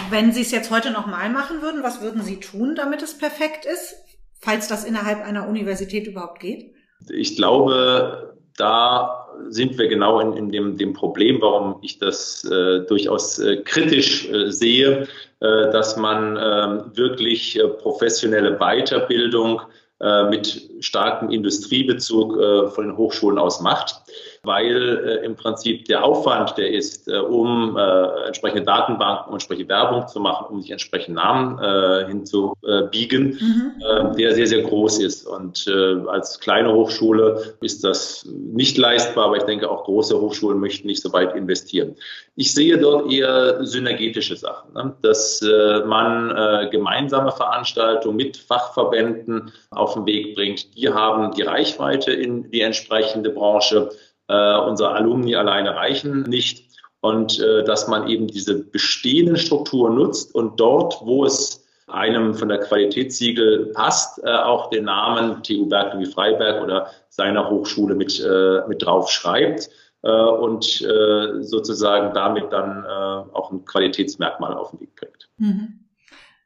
Wenn 0.08 0.32
Sie 0.32 0.42
es 0.42 0.52
jetzt 0.52 0.70
heute 0.70 0.92
nochmal 0.92 1.30
machen 1.30 1.62
würden, 1.62 1.82
was 1.82 2.00
würden 2.00 2.22
Sie 2.22 2.38
tun, 2.38 2.76
damit 2.76 3.02
es 3.02 3.18
perfekt 3.18 3.64
ist, 3.64 3.96
falls 4.40 4.68
das 4.68 4.84
innerhalb 4.84 5.24
einer 5.24 5.48
Universität 5.48 6.06
überhaupt 6.06 6.38
geht? 6.38 6.72
Ich 7.08 7.34
glaube, 7.34 8.36
da 8.56 9.26
sind 9.48 9.78
wir 9.78 9.88
genau 9.88 10.20
in, 10.20 10.34
in 10.34 10.52
dem, 10.52 10.76
dem 10.76 10.92
Problem, 10.92 11.40
warum 11.40 11.78
ich 11.82 11.98
das 11.98 12.44
äh, 12.44 12.86
durchaus 12.86 13.40
äh, 13.40 13.56
kritisch 13.64 14.30
äh, 14.30 14.52
sehe, 14.52 15.08
äh, 15.40 15.70
dass 15.72 15.96
man 15.96 16.36
ähm, 16.36 16.96
wirklich 16.96 17.58
äh, 17.58 17.66
professionelle 17.66 18.58
Weiterbildung 18.58 19.62
äh, 20.00 20.28
mit 20.28 20.70
starkem 20.80 21.30
Industriebezug 21.30 22.34
von 22.72 22.86
den 22.86 22.96
Hochschulen 22.96 23.38
aus 23.38 23.60
macht 23.60 24.02
weil 24.42 24.98
äh, 24.98 25.24
im 25.24 25.36
Prinzip 25.36 25.84
der 25.84 26.02
Aufwand, 26.02 26.56
der 26.56 26.70
ist, 26.70 27.08
äh, 27.08 27.18
um 27.18 27.76
äh, 27.76 28.26
entsprechende 28.26 28.64
Datenbanken, 28.64 29.28
um 29.28 29.34
entsprechende 29.34 29.68
Werbung 29.68 30.08
zu 30.08 30.18
machen, 30.18 30.46
um 30.48 30.60
sich 30.62 30.70
entsprechende 30.70 31.20
Namen 31.20 31.58
äh, 31.58 32.06
hinzubiegen, 32.06 33.38
mhm. 33.40 33.72
äh, 33.80 34.16
der 34.16 34.34
sehr, 34.34 34.46
sehr 34.46 34.62
groß 34.62 35.00
ist. 35.00 35.26
Und 35.26 35.66
äh, 35.66 36.08
als 36.08 36.40
kleine 36.40 36.72
Hochschule 36.72 37.54
ist 37.60 37.84
das 37.84 38.26
nicht 38.26 38.78
leistbar, 38.78 39.26
aber 39.26 39.36
ich 39.36 39.44
denke, 39.44 39.70
auch 39.70 39.84
große 39.84 40.18
Hochschulen 40.18 40.58
möchten 40.58 40.86
nicht 40.86 41.02
so 41.02 41.12
weit 41.12 41.34
investieren. 41.34 41.96
Ich 42.36 42.54
sehe 42.54 42.78
dort 42.78 43.12
eher 43.12 43.64
synergetische 43.66 44.36
Sachen, 44.36 44.72
ne? 44.72 44.94
dass 45.02 45.42
äh, 45.42 45.80
man 45.84 46.30
äh, 46.30 46.68
gemeinsame 46.70 47.32
Veranstaltungen 47.32 48.16
mit 48.16 48.38
Fachverbänden 48.38 49.52
auf 49.70 49.94
den 49.94 50.06
Weg 50.06 50.34
bringt. 50.34 50.74
Die 50.76 50.88
haben 50.88 51.32
die 51.32 51.42
Reichweite 51.42 52.12
in 52.12 52.50
die 52.50 52.62
entsprechende 52.62 53.28
Branche. 53.28 53.90
Äh, 54.30 54.58
unsere 54.60 54.92
Alumni 54.92 55.34
alleine 55.34 55.74
reichen 55.74 56.22
nicht. 56.22 56.70
Und 57.00 57.40
äh, 57.40 57.64
dass 57.64 57.88
man 57.88 58.06
eben 58.08 58.28
diese 58.28 58.62
bestehenden 58.62 59.36
Strukturen 59.36 59.96
nutzt 59.96 60.34
und 60.34 60.60
dort, 60.60 61.00
wo 61.02 61.24
es 61.24 61.66
einem 61.88 62.34
von 62.34 62.48
der 62.48 62.58
Qualitätssiegel 62.58 63.72
passt, 63.74 64.22
äh, 64.22 64.30
auch 64.30 64.70
den 64.70 64.84
Namen 64.84 65.42
TU 65.42 65.66
Bergdorf 65.66 66.12
Freiberg 66.12 66.62
oder 66.62 66.86
seiner 67.08 67.50
Hochschule 67.50 67.96
mit, 67.96 68.20
äh, 68.20 68.60
mit 68.68 68.84
drauf 68.84 69.10
schreibt. 69.10 69.68
äh, 70.02 70.10
und 70.10 70.80
äh, 70.80 71.42
sozusagen 71.42 72.14
damit 72.14 72.52
dann 72.52 72.84
äh, 72.84 72.88
auch 72.88 73.50
ein 73.50 73.64
Qualitätsmerkmal 73.64 74.54
auf 74.54 74.70
den 74.70 74.80
Weg 74.80 74.96
kriegt. 74.96 75.28
Mhm. 75.38 75.80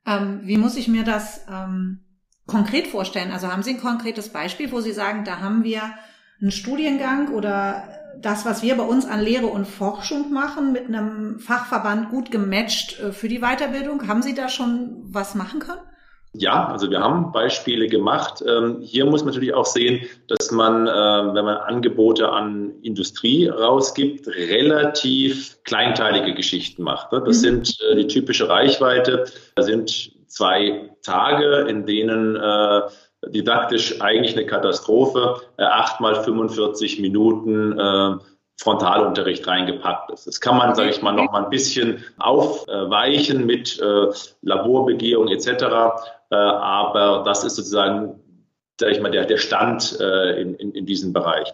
Ähm, 0.06 0.40
wie 0.44 0.56
muss 0.56 0.76
ich 0.76 0.88
mir 0.88 1.04
das 1.04 1.46
ähm, 1.48 2.00
konkret 2.46 2.86
vorstellen? 2.86 3.30
Also 3.30 3.48
haben 3.48 3.62
Sie 3.62 3.74
ein 3.74 3.80
konkretes 3.80 4.30
Beispiel, 4.30 4.72
wo 4.72 4.80
Sie 4.80 4.92
sagen, 4.92 5.24
da 5.24 5.38
haben 5.40 5.62
wir 5.62 5.82
einen 6.40 6.50
Studiengang 6.50 7.32
oder 7.34 7.84
das, 8.20 8.44
was 8.46 8.62
wir 8.62 8.76
bei 8.76 8.84
uns 8.84 9.06
an 9.06 9.20
Lehre 9.20 9.46
und 9.46 9.66
Forschung 9.66 10.32
machen, 10.32 10.72
mit 10.72 10.86
einem 10.86 11.38
Fachverband 11.38 12.10
gut 12.10 12.30
gematcht 12.30 13.00
äh, 13.00 13.12
für 13.12 13.28
die 13.28 13.40
Weiterbildung? 13.40 14.06
Haben 14.08 14.22
Sie 14.22 14.34
da 14.34 14.48
schon 14.48 15.02
was 15.04 15.34
machen 15.34 15.60
können? 15.60 15.80
Ja, 16.36 16.66
also 16.66 16.90
wir 16.90 16.98
haben 16.98 17.30
Beispiele 17.30 17.86
gemacht. 17.86 18.42
Ähm, 18.46 18.80
hier 18.80 19.06
muss 19.06 19.22
man 19.22 19.32
natürlich 19.32 19.54
auch 19.54 19.66
sehen, 19.66 20.00
dass 20.26 20.50
man, 20.50 20.88
ähm, 20.88 21.34
wenn 21.34 21.44
man 21.44 21.58
Angebote 21.58 22.28
an 22.28 22.72
Industrie 22.82 23.46
rausgibt, 23.46 24.26
relativ 24.26 25.62
kleinteilige 25.62 26.34
Geschichten 26.34 26.82
macht. 26.82 27.12
Ne? 27.12 27.22
Das 27.24 27.38
mhm. 27.38 27.42
sind 27.42 27.78
äh, 27.88 27.94
die 27.94 28.08
typische 28.08 28.48
Reichweite. 28.48 29.26
Da 29.54 29.62
sind 29.62 30.10
zwei 30.26 30.90
Tage, 31.02 31.68
in 31.68 31.86
denen 31.86 32.34
äh, 32.34 32.80
didaktisch 33.28 34.00
eigentlich 34.00 34.36
eine 34.36 34.46
Katastrophe, 34.46 35.40
äh, 35.56 35.64
acht 35.64 36.00
mal 36.00 36.14
45 36.14 37.00
Minuten 37.00 38.20
Frontalunterricht 38.56 39.44
reingepackt 39.48 40.12
ist. 40.12 40.28
Das 40.28 40.40
kann 40.40 40.56
man, 40.56 40.76
sage 40.76 40.90
ich 40.90 41.02
mal, 41.02 41.10
noch 41.10 41.32
mal 41.32 41.42
ein 41.42 41.50
bisschen 41.50 42.04
aufweichen 42.18 43.46
mit 43.46 43.82
Laborbegehung 44.42 45.26
etc. 45.26 45.64
Äh, 46.34 46.36
aber 46.36 47.22
das 47.24 47.44
ist 47.44 47.56
sozusagen, 47.56 48.20
sage 48.80 48.92
ich 48.92 49.00
mal, 49.00 49.10
der, 49.10 49.24
der 49.24 49.38
Stand 49.38 49.98
äh, 50.00 50.40
in, 50.40 50.54
in, 50.54 50.72
in 50.72 50.86
diesem 50.86 51.12
Bereich. 51.12 51.52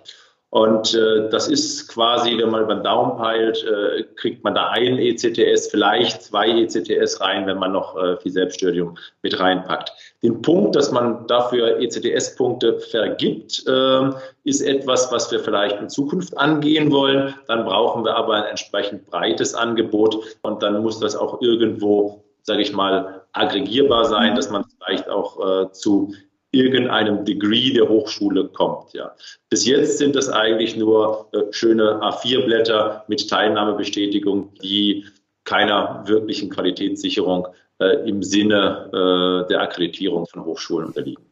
Und 0.48 0.94
äh, 0.94 1.28
das 1.28 1.48
ist 1.48 1.88
quasi, 1.88 2.36
wenn 2.36 2.50
man 2.50 2.62
über 2.62 2.74
den 2.74 2.82
Daumen 2.82 3.16
peilt, 3.16 3.64
äh, 3.64 4.02
kriegt 4.16 4.42
man 4.42 4.54
da 4.54 4.70
ein 4.70 4.98
ECTS, 4.98 5.68
vielleicht 5.68 6.22
zwei 6.22 6.48
ECTS 6.48 7.20
rein, 7.20 7.46
wenn 7.46 7.58
man 7.58 7.72
noch 7.72 7.96
äh, 7.96 8.16
viel 8.16 8.32
Selbststudium 8.32 8.98
mit 9.22 9.38
reinpackt. 9.38 9.92
Den 10.22 10.42
Punkt, 10.42 10.76
dass 10.76 10.92
man 10.92 11.26
dafür 11.26 11.80
ECTS-Punkte 11.80 12.78
vergibt, 12.78 13.64
äh, 13.66 14.10
ist 14.44 14.60
etwas, 14.60 15.10
was 15.10 15.32
wir 15.32 15.40
vielleicht 15.40 15.80
in 15.80 15.88
Zukunft 15.88 16.36
angehen 16.36 16.92
wollen. 16.92 17.34
Dann 17.46 17.64
brauchen 17.64 18.04
wir 18.04 18.16
aber 18.16 18.34
ein 18.34 18.44
entsprechend 18.44 19.06
breites 19.06 19.54
Angebot 19.54 20.18
und 20.42 20.62
dann 20.62 20.82
muss 20.82 21.00
das 21.00 21.16
auch 21.16 21.40
irgendwo, 21.40 22.22
sage 22.42 22.60
ich 22.60 22.72
mal, 22.74 23.22
aggregierbar 23.32 24.04
sein, 24.04 24.34
dass 24.34 24.50
man 24.50 24.64
vielleicht 24.78 25.08
auch 25.08 25.62
äh, 25.62 25.72
zu 25.72 26.12
irgendeinem 26.52 27.24
Degree 27.24 27.72
der 27.72 27.88
Hochschule 27.88 28.48
kommt. 28.48 28.92
Ja. 28.92 29.14
Bis 29.48 29.64
jetzt 29.66 29.98
sind 29.98 30.16
das 30.16 30.28
eigentlich 30.28 30.76
nur 30.76 31.28
äh, 31.32 31.44
schöne 31.52 32.00
A4-Blätter 32.02 33.04
mit 33.08 33.28
Teilnahmebestätigung, 33.30 34.52
die 34.62 35.06
keiner 35.44 36.02
wirklichen 36.06 36.50
Qualitätssicherung 36.50 37.46
im 37.80 38.22
Sinne 38.22 38.90
äh, 38.92 39.48
der 39.48 39.60
Akkreditierung 39.62 40.26
von 40.26 40.44
Hochschulen 40.44 40.86
unterliegen. 40.86 41.24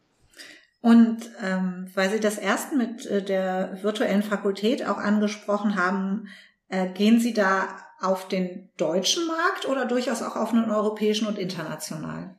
Und 0.81 1.29
ähm, 1.43 1.87
weil 1.93 2.09
Sie 2.09 2.19
das 2.19 2.37
erst 2.37 2.75
mit 2.75 3.05
äh, 3.05 3.21
der 3.21 3.79
virtuellen 3.81 4.23
Fakultät 4.23 4.87
auch 4.87 4.97
angesprochen 4.97 5.75
haben, 5.75 6.29
äh, 6.69 6.87
gehen 6.87 7.19
Sie 7.19 7.33
da 7.33 7.67
auf 7.99 8.27
den 8.29 8.69
deutschen 8.77 9.27
Markt 9.27 9.67
oder 9.67 9.85
durchaus 9.85 10.21
auch 10.21 10.37
auf 10.37 10.53
einen 10.53 10.71
europäischen 10.71 11.27
und 11.27 11.37
internationalen? 11.37 12.38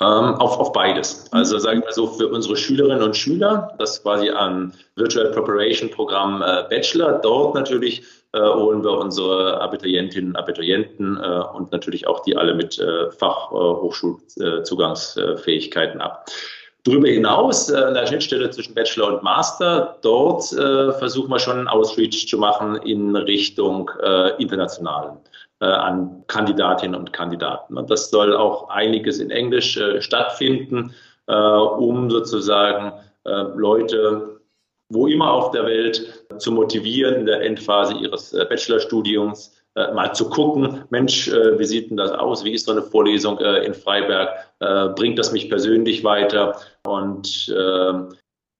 Ähm, 0.00 0.36
auf, 0.36 0.60
auf 0.60 0.72
beides. 0.72 1.26
Also 1.32 1.58
sagen 1.58 1.82
wir 1.84 1.92
so, 1.92 2.06
für 2.06 2.28
unsere 2.28 2.56
Schülerinnen 2.56 3.02
und 3.02 3.16
Schüler, 3.16 3.74
das 3.78 4.00
quasi 4.00 4.30
an 4.30 4.72
Virtual 4.94 5.32
Preparation 5.32 5.90
Programm 5.90 6.40
äh, 6.40 6.62
Bachelor, 6.70 7.14
dort 7.14 7.56
natürlich 7.56 8.04
äh, 8.32 8.38
holen 8.38 8.84
wir 8.84 8.92
unsere 8.92 9.60
Abiturientinnen 9.60 10.30
und 10.30 10.36
Abiturienten 10.36 11.16
äh, 11.16 11.40
und 11.52 11.72
natürlich 11.72 12.06
auch 12.06 12.22
die 12.22 12.36
alle 12.36 12.54
mit 12.54 12.78
äh, 12.78 13.10
Fachhochschulzugangsfähigkeiten 13.10 16.00
ab. 16.00 16.26
Darüber 16.84 17.08
hinaus, 17.08 17.68
äh, 17.68 17.76
an 17.76 17.94
der 17.94 18.06
Schnittstelle 18.06 18.50
zwischen 18.50 18.74
Bachelor 18.74 19.14
und 19.14 19.24
Master, 19.24 19.98
dort 20.02 20.52
äh, 20.52 20.92
versuchen 20.92 21.28
wir 21.28 21.40
schon 21.40 21.58
einen 21.58 21.66
Outreach 21.66 22.28
zu 22.28 22.38
machen 22.38 22.76
in 22.76 23.16
Richtung 23.16 23.90
äh, 24.00 24.40
internationalen 24.40 25.16
äh, 25.16 25.47
an 25.66 26.24
Kandidatinnen 26.26 26.98
und 26.98 27.12
Kandidaten. 27.12 27.76
Und 27.76 27.90
das 27.90 28.10
soll 28.10 28.36
auch 28.36 28.68
einiges 28.68 29.18
in 29.18 29.30
Englisch 29.30 29.76
äh, 29.76 30.00
stattfinden, 30.00 30.94
äh, 31.26 31.34
um 31.34 32.10
sozusagen 32.10 32.92
äh, 33.24 33.30
Leute, 33.56 34.40
wo 34.90 35.06
immer 35.06 35.32
auf 35.32 35.50
der 35.50 35.66
Welt, 35.66 36.24
zu 36.38 36.52
motivieren 36.52 37.16
in 37.16 37.26
der 37.26 37.42
Endphase 37.42 37.94
ihres 37.94 38.32
äh, 38.32 38.44
Bachelorstudiums, 38.48 39.58
äh, 39.74 39.92
mal 39.92 40.12
zu 40.12 40.30
gucken, 40.30 40.84
Mensch, 40.90 41.28
äh, 41.28 41.58
wie 41.58 41.64
sieht 41.64 41.90
denn 41.90 41.96
das 41.96 42.12
aus? 42.12 42.44
Wie 42.44 42.52
ist 42.52 42.66
so 42.66 42.72
eine 42.72 42.82
Vorlesung 42.82 43.38
äh, 43.38 43.64
in 43.64 43.74
Freiberg? 43.74 44.30
Äh, 44.60 44.88
bringt 44.88 45.18
das 45.18 45.32
mich 45.32 45.48
persönlich 45.48 46.04
weiter? 46.04 46.56
Und 46.84 47.48
äh, 47.48 47.92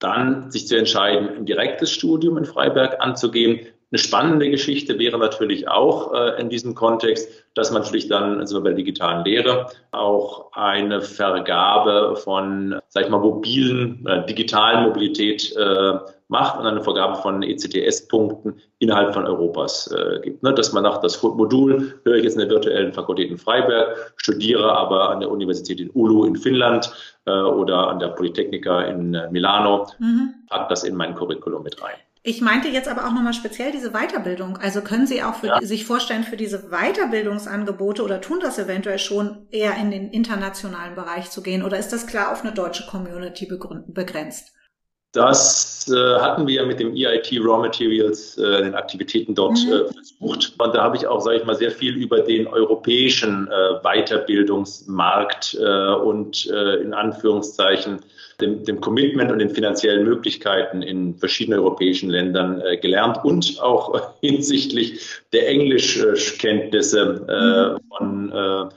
dann 0.00 0.50
sich 0.50 0.68
zu 0.68 0.76
entscheiden, 0.76 1.28
ein 1.28 1.46
direktes 1.46 1.90
Studium 1.90 2.38
in 2.38 2.44
Freiberg 2.44 3.00
anzugehen. 3.00 3.66
Eine 3.90 3.98
spannende 3.98 4.50
Geschichte 4.50 4.98
wäre 4.98 5.18
natürlich 5.18 5.66
auch 5.66 6.12
äh, 6.12 6.40
in 6.40 6.50
diesem 6.50 6.74
Kontext, 6.74 7.46
dass 7.54 7.70
man 7.70 7.82
natürlich 7.82 8.06
dann 8.08 8.38
also 8.38 8.62
bei 8.62 8.70
der 8.70 8.76
digitalen 8.76 9.24
Lehre 9.24 9.66
auch 9.92 10.52
eine 10.52 11.00
Vergabe 11.00 12.16
von, 12.16 12.78
sag 12.88 13.04
ich 13.04 13.10
mal, 13.10 13.18
mobilen, 13.18 14.06
äh, 14.06 14.26
digitalen 14.26 14.84
Mobilität 14.84 15.56
äh, 15.56 15.98
macht 16.28 16.58
und 16.58 16.66
eine 16.66 16.82
Vergabe 16.82 17.16
von 17.16 17.42
ECTS-Punkten 17.42 18.60
innerhalb 18.78 19.14
von 19.14 19.24
Europas 19.24 19.90
äh, 19.90 20.20
gibt. 20.20 20.42
Ne? 20.42 20.52
Dass 20.52 20.74
man 20.74 20.82
nach 20.82 21.00
das 21.00 21.22
Modul, 21.22 21.98
höre 22.04 22.16
ich 22.16 22.24
jetzt 22.24 22.34
in 22.34 22.40
der 22.40 22.50
virtuellen 22.50 22.92
Fakultät 22.92 23.30
in 23.30 23.38
Freiberg, 23.38 24.12
studiere 24.16 24.70
aber 24.70 25.08
an 25.08 25.20
der 25.20 25.30
Universität 25.30 25.80
in 25.80 25.90
Ulu 25.94 26.26
in 26.26 26.36
Finnland 26.36 26.92
äh, 27.24 27.30
oder 27.30 27.88
an 27.88 27.98
der 27.98 28.08
Polytechnica 28.08 28.82
in 28.82 29.14
äh, 29.14 29.30
Milano, 29.30 29.86
mhm. 29.98 30.34
packt 30.50 30.70
das 30.70 30.84
in 30.84 30.94
mein 30.94 31.14
Curriculum 31.14 31.62
mit 31.62 31.82
rein. 31.82 31.96
Ich 32.22 32.40
meinte 32.40 32.68
jetzt 32.68 32.88
aber 32.88 33.06
auch 33.06 33.12
nochmal 33.12 33.32
speziell 33.32 33.72
diese 33.72 33.92
Weiterbildung. 33.92 34.56
Also 34.56 34.82
können 34.82 35.06
Sie 35.06 35.22
auch 35.22 35.42
ja. 35.42 35.60
sich 35.62 35.84
vorstellen, 35.84 36.24
für 36.24 36.36
diese 36.36 36.70
Weiterbildungsangebote 36.70 38.02
oder 38.02 38.20
tun 38.20 38.40
das 38.40 38.58
eventuell 38.58 38.98
schon 38.98 39.46
eher 39.50 39.76
in 39.76 39.90
den 39.90 40.10
internationalen 40.10 40.94
Bereich 40.94 41.30
zu 41.30 41.42
gehen? 41.42 41.62
Oder 41.62 41.78
ist 41.78 41.92
das 41.92 42.06
klar 42.06 42.32
auf 42.32 42.42
eine 42.42 42.52
deutsche 42.52 42.86
Community 42.86 43.46
begrenzt? 43.46 44.52
Das 45.12 45.90
äh, 45.90 46.20
hatten 46.20 46.46
wir 46.46 46.56
ja 46.56 46.66
mit 46.66 46.80
dem 46.80 46.94
EIT 46.94 47.40
Raw 47.40 47.58
Materials, 47.66 48.36
äh, 48.36 48.62
den 48.62 48.74
Aktivitäten 48.74 49.34
dort 49.34 49.58
mhm. 49.64 49.72
äh, 49.72 49.92
versucht. 49.92 50.52
Und 50.58 50.74
da 50.74 50.82
habe 50.82 50.96
ich 50.96 51.06
auch, 51.06 51.20
sage 51.20 51.38
ich 51.38 51.44
mal, 51.46 51.54
sehr 51.54 51.70
viel 51.70 51.96
über 51.96 52.20
den 52.20 52.46
europäischen 52.46 53.48
äh, 53.48 53.80
Weiterbildungsmarkt 53.82 55.56
äh, 55.58 55.94
und 55.94 56.46
äh, 56.50 56.76
in 56.82 56.92
Anführungszeichen 56.92 58.00
dem, 58.40 58.64
dem 58.64 58.80
Commitment 58.80 59.32
und 59.32 59.40
den 59.40 59.50
finanziellen 59.50 60.04
Möglichkeiten 60.04 60.82
in 60.82 61.16
verschiedenen 61.16 61.58
europäischen 61.60 62.10
Ländern 62.10 62.60
äh, 62.60 62.76
gelernt 62.76 63.24
und 63.24 63.60
auch 63.60 64.12
hinsichtlich 64.20 65.00
der 65.32 65.48
Englischkenntnisse 65.48 67.78
äh, 67.78 67.96
von 67.96 68.32
äh, 68.32 68.68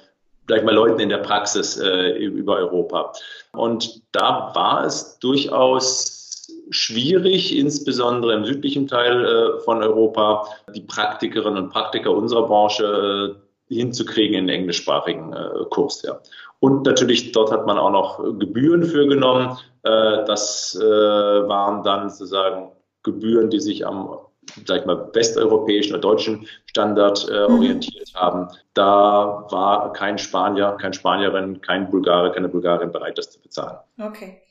vielleicht 0.45 0.65
mal 0.65 0.75
Leuten 0.75 0.99
in 0.99 1.09
der 1.09 1.19
Praxis 1.19 1.77
äh, 1.77 2.17
über 2.17 2.57
Europa. 2.57 3.13
Und 3.53 4.01
da 4.11 4.51
war 4.53 4.85
es 4.85 5.17
durchaus 5.19 6.47
schwierig, 6.71 7.57
insbesondere 7.57 8.33
im 8.33 8.45
südlichen 8.45 8.87
Teil 8.87 9.25
äh, 9.25 9.59
von 9.61 9.83
Europa, 9.83 10.47
die 10.73 10.81
Praktikerinnen 10.81 11.65
und 11.65 11.69
Praktiker 11.69 12.11
unserer 12.11 12.47
Branche 12.47 13.35
äh, 13.35 13.50
hinzukriegen 13.75 14.35
in 14.35 14.47
den 14.47 14.55
englischsprachigen 14.55 15.33
äh, 15.33 15.65
Kurs. 15.69 16.01
Ja. 16.03 16.19
Und 16.59 16.85
natürlich, 16.85 17.31
dort 17.31 17.51
hat 17.51 17.65
man 17.65 17.77
auch 17.77 17.91
noch 17.91 18.39
Gebühren 18.39 18.83
für 18.83 19.07
genommen. 19.07 19.57
Äh, 19.83 20.25
das 20.25 20.77
äh, 20.79 20.83
waren 20.83 21.83
dann 21.83 22.09
sozusagen 22.09 22.71
Gebühren, 23.03 23.49
die 23.49 23.59
sich 23.59 23.85
am 23.85 24.17
sag 24.65 24.81
ich 24.81 24.85
mal, 24.85 25.09
westeuropäischen 25.13 25.93
oder 25.93 26.01
deutschen 26.01 26.47
Standard 26.65 27.27
äh, 27.29 27.47
mhm. 27.47 27.55
orientiert 27.55 28.11
haben. 28.15 28.47
Da 28.73 29.45
war 29.49 29.93
kein 29.93 30.17
Spanier, 30.17 30.77
kein 30.79 30.93
Spanierin, 30.93 31.61
kein 31.61 31.89
Bulgare, 31.89 32.31
keine 32.31 32.49
Bulgarin 32.49 32.91
bereit, 32.91 33.17
das 33.17 33.31
zu 33.31 33.41
bezahlen. 33.41 33.77
Okay. 33.99 34.41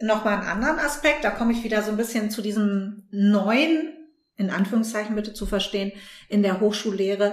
Nochmal 0.00 0.34
einen 0.34 0.48
anderen 0.48 0.78
Aspekt, 0.78 1.24
da 1.24 1.30
komme 1.30 1.52
ich 1.52 1.64
wieder 1.64 1.82
so 1.82 1.90
ein 1.90 1.96
bisschen 1.96 2.30
zu 2.30 2.42
diesem 2.42 3.08
neuen, 3.10 3.94
in 4.36 4.50
Anführungszeichen 4.50 5.16
bitte 5.16 5.32
zu 5.32 5.46
verstehen, 5.46 5.92
in 6.28 6.42
der 6.42 6.60
Hochschullehre. 6.60 7.32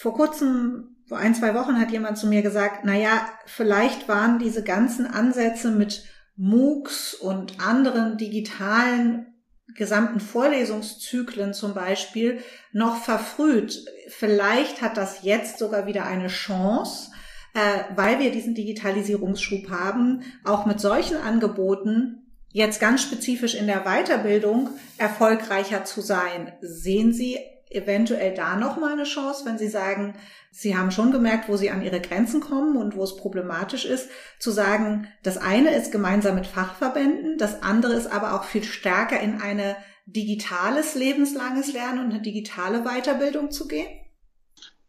Vor 0.00 0.14
kurzem, 0.14 0.96
vor 1.06 1.18
ein, 1.18 1.34
zwei 1.34 1.54
Wochen 1.54 1.78
hat 1.78 1.90
jemand 1.90 2.16
zu 2.16 2.26
mir 2.26 2.40
gesagt, 2.40 2.84
na 2.84 2.96
ja, 2.96 3.28
vielleicht 3.44 4.08
waren 4.08 4.38
diese 4.38 4.62
ganzen 4.62 5.06
Ansätze 5.06 5.70
mit 5.70 6.04
MOOCs 6.36 7.12
und 7.12 7.60
anderen 7.60 8.16
digitalen 8.16 9.26
gesamten 9.74 10.18
Vorlesungszyklen 10.18 11.52
zum 11.52 11.74
Beispiel 11.74 12.38
noch 12.72 12.96
verfrüht. 12.96 13.84
Vielleicht 14.08 14.80
hat 14.80 14.96
das 14.96 15.22
jetzt 15.22 15.58
sogar 15.58 15.84
wieder 15.84 16.06
eine 16.06 16.28
Chance, 16.28 17.10
äh, 17.52 17.94
weil 17.94 18.20
wir 18.20 18.32
diesen 18.32 18.54
Digitalisierungsschub 18.54 19.68
haben, 19.68 20.22
auch 20.44 20.64
mit 20.64 20.80
solchen 20.80 21.18
Angeboten 21.18 22.20
jetzt 22.52 22.80
ganz 22.80 23.02
spezifisch 23.02 23.54
in 23.54 23.66
der 23.66 23.84
Weiterbildung 23.84 24.70
erfolgreicher 24.96 25.84
zu 25.84 26.00
sein. 26.00 26.54
Sehen 26.62 27.12
Sie 27.12 27.38
eventuell 27.70 28.34
da 28.34 28.56
noch 28.56 28.76
mal 28.76 28.92
eine 28.92 29.04
Chance, 29.04 29.44
wenn 29.46 29.58
Sie 29.58 29.68
sagen, 29.68 30.16
Sie 30.50 30.76
haben 30.76 30.90
schon 30.90 31.12
gemerkt, 31.12 31.48
wo 31.48 31.56
Sie 31.56 31.70
an 31.70 31.82
Ihre 31.82 32.00
Grenzen 32.00 32.40
kommen 32.40 32.76
und 32.76 32.96
wo 32.96 33.04
es 33.04 33.16
problematisch 33.16 33.84
ist, 33.84 34.10
zu 34.38 34.50
sagen, 34.50 35.06
das 35.22 35.38
eine 35.38 35.74
ist 35.74 35.92
gemeinsam 35.92 36.34
mit 36.34 36.46
Fachverbänden, 36.46 37.38
das 37.38 37.62
andere 37.62 37.92
ist 37.94 38.12
aber 38.12 38.34
auch 38.34 38.44
viel 38.44 38.64
stärker 38.64 39.20
in 39.20 39.40
eine 39.40 39.76
digitales 40.06 40.96
lebenslanges 40.96 41.72
Lernen 41.72 42.04
und 42.04 42.10
eine 42.12 42.22
digitale 42.22 42.82
Weiterbildung 42.82 43.52
zu 43.52 43.68
gehen? 43.68 43.86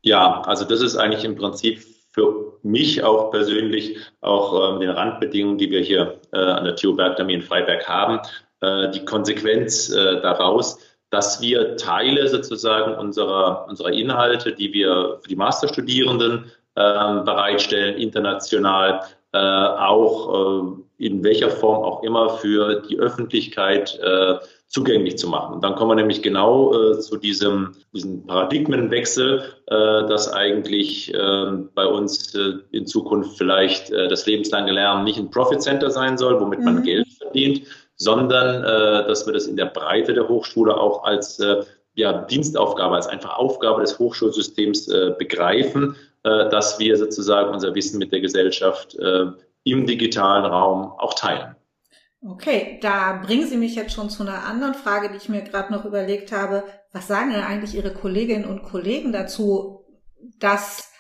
Ja, 0.02 0.42
also 0.42 0.66
das 0.66 0.82
ist 0.82 0.98
eigentlich 0.98 1.24
im 1.24 1.36
Prinzip 1.36 1.84
für 2.12 2.60
mich 2.64 3.04
auch 3.04 3.32
persönlich 3.32 3.98
auch 4.20 4.76
äh, 4.76 4.80
den 4.80 4.90
Randbedingungen, 4.90 5.58
die 5.58 5.70
wir 5.70 5.82
hier 5.82 6.20
äh, 6.34 6.38
an 6.38 6.66
der 6.66 6.76
TU 6.76 6.96
Bergdamie 6.96 7.36
in 7.36 7.42
Freiberg 7.42 7.88
haben, 7.88 8.20
äh, 8.62 8.90
die 8.92 9.06
Konsequenz 9.06 9.90
äh, 9.90 10.22
daraus, 10.22 10.80
dass 11.12 11.42
wir 11.42 11.78
Teile 11.78 12.28
sozusagen 12.28 12.96
unserer, 12.96 13.68
unserer 13.68 13.92
Inhalte, 13.92 14.54
die 14.54 14.74
wir 14.74 15.20
für 15.22 15.30
die 15.30 15.36
Masterstudierenden 15.36 16.46
äh, 16.76 16.82
bereitstellen, 17.24 17.98
international, 17.98 19.02
äh, 19.34 19.38
auch 19.38 20.82
äh, 20.98 21.06
in 21.06 21.24
welcher 21.24 21.50
Form 21.50 21.84
auch 21.84 22.04
immer 22.04 22.30
für 22.30 22.82
die 22.82 22.98
Öffentlichkeit 22.98 24.00
äh, 24.00 24.36
zugänglich 24.68 25.18
zu 25.18 25.28
machen. 25.28 25.56
Und 25.56 25.64
dann 25.64 25.76
kommen 25.76 25.92
wir 25.92 25.96
nämlich 25.96 26.22
genau 26.22 26.74
äh, 26.74 27.00
zu 27.00 27.18
diesem, 27.18 27.74
diesem 27.94 28.26
Paradigmenwechsel, 28.26 29.44
äh, 29.68 29.76
dass 30.08 30.32
eigentlich 30.32 31.14
äh, 31.14 31.52
bei 31.76 31.86
uns 31.86 32.34
äh, 32.36 32.54
in 32.72 32.86
Zukunft 32.88 33.38
vielleicht 33.38 33.92
äh, 33.92 34.08
das 34.08 34.26
lebenslange 34.26 34.72
Lernen 34.72 35.04
nicht 35.04 35.20
ein 35.20 35.30
Profit 35.30 35.62
Center 35.62 35.92
sein 35.92 36.18
soll, 36.18 36.40
womit 36.40 36.60
mhm. 36.60 36.66
man 36.66 36.84
Geld 36.84 37.08
verdient, 37.18 37.64
sondern 38.02 38.64
äh, 38.64 39.08
dass 39.08 39.26
wir 39.26 39.34
das 39.34 39.46
in 39.46 39.56
der 39.56 39.66
Breite 39.66 40.14
der 40.14 40.28
Hochschule 40.28 40.76
auch 40.76 41.04
als 41.04 41.40
äh, 41.40 41.64
ja, 41.94 42.14
Dienstaufgabe, 42.24 42.96
als 42.96 43.08
einfach 43.08 43.38
Aufgabe 43.38 43.82
des 43.82 44.00
Hochschulsystems 44.00 44.88
äh, 44.88 45.14
begreifen, 45.18 45.96
äh, 46.24 46.50
dass 46.50 46.80
wir 46.80 46.98
sozusagen 46.98 47.52
unser 47.54 47.76
Wissen 47.76 48.00
mit 48.00 48.12
der 48.12 48.22
Gesellschaft 48.22 48.96
äh, 48.96 49.26
im 49.64 49.86
digitalen 49.86 50.46
Raum 50.46 50.94
auch 50.98 51.14
teilen. 51.14 51.56
Okay, 52.24 52.80
da 52.82 53.22
bringen 53.26 53.48
Sie 53.48 53.58
mich 53.58 53.76
jetzt 53.76 53.94
schon 53.94 54.10
zu 54.10 54.24
einer 54.24 54.46
anderen 54.46 54.76
Frage, 54.76 55.10
die 55.10 55.18
ich 55.18 55.30
mir 55.30 55.42
gerade 55.42 55.74
noch 55.74 55.86
überlegt 55.86 56.32
habe. 56.32 56.64
Was 56.92 57.08
sagen 57.08 57.32
denn 57.32 57.44
eigentlich 57.44 57.76
Ihre 57.76 57.94
Kolleginnen 57.94 58.46
und 58.46 58.64
Kollegen 58.64 59.12
dazu, 59.12 59.86
dass 60.40 60.91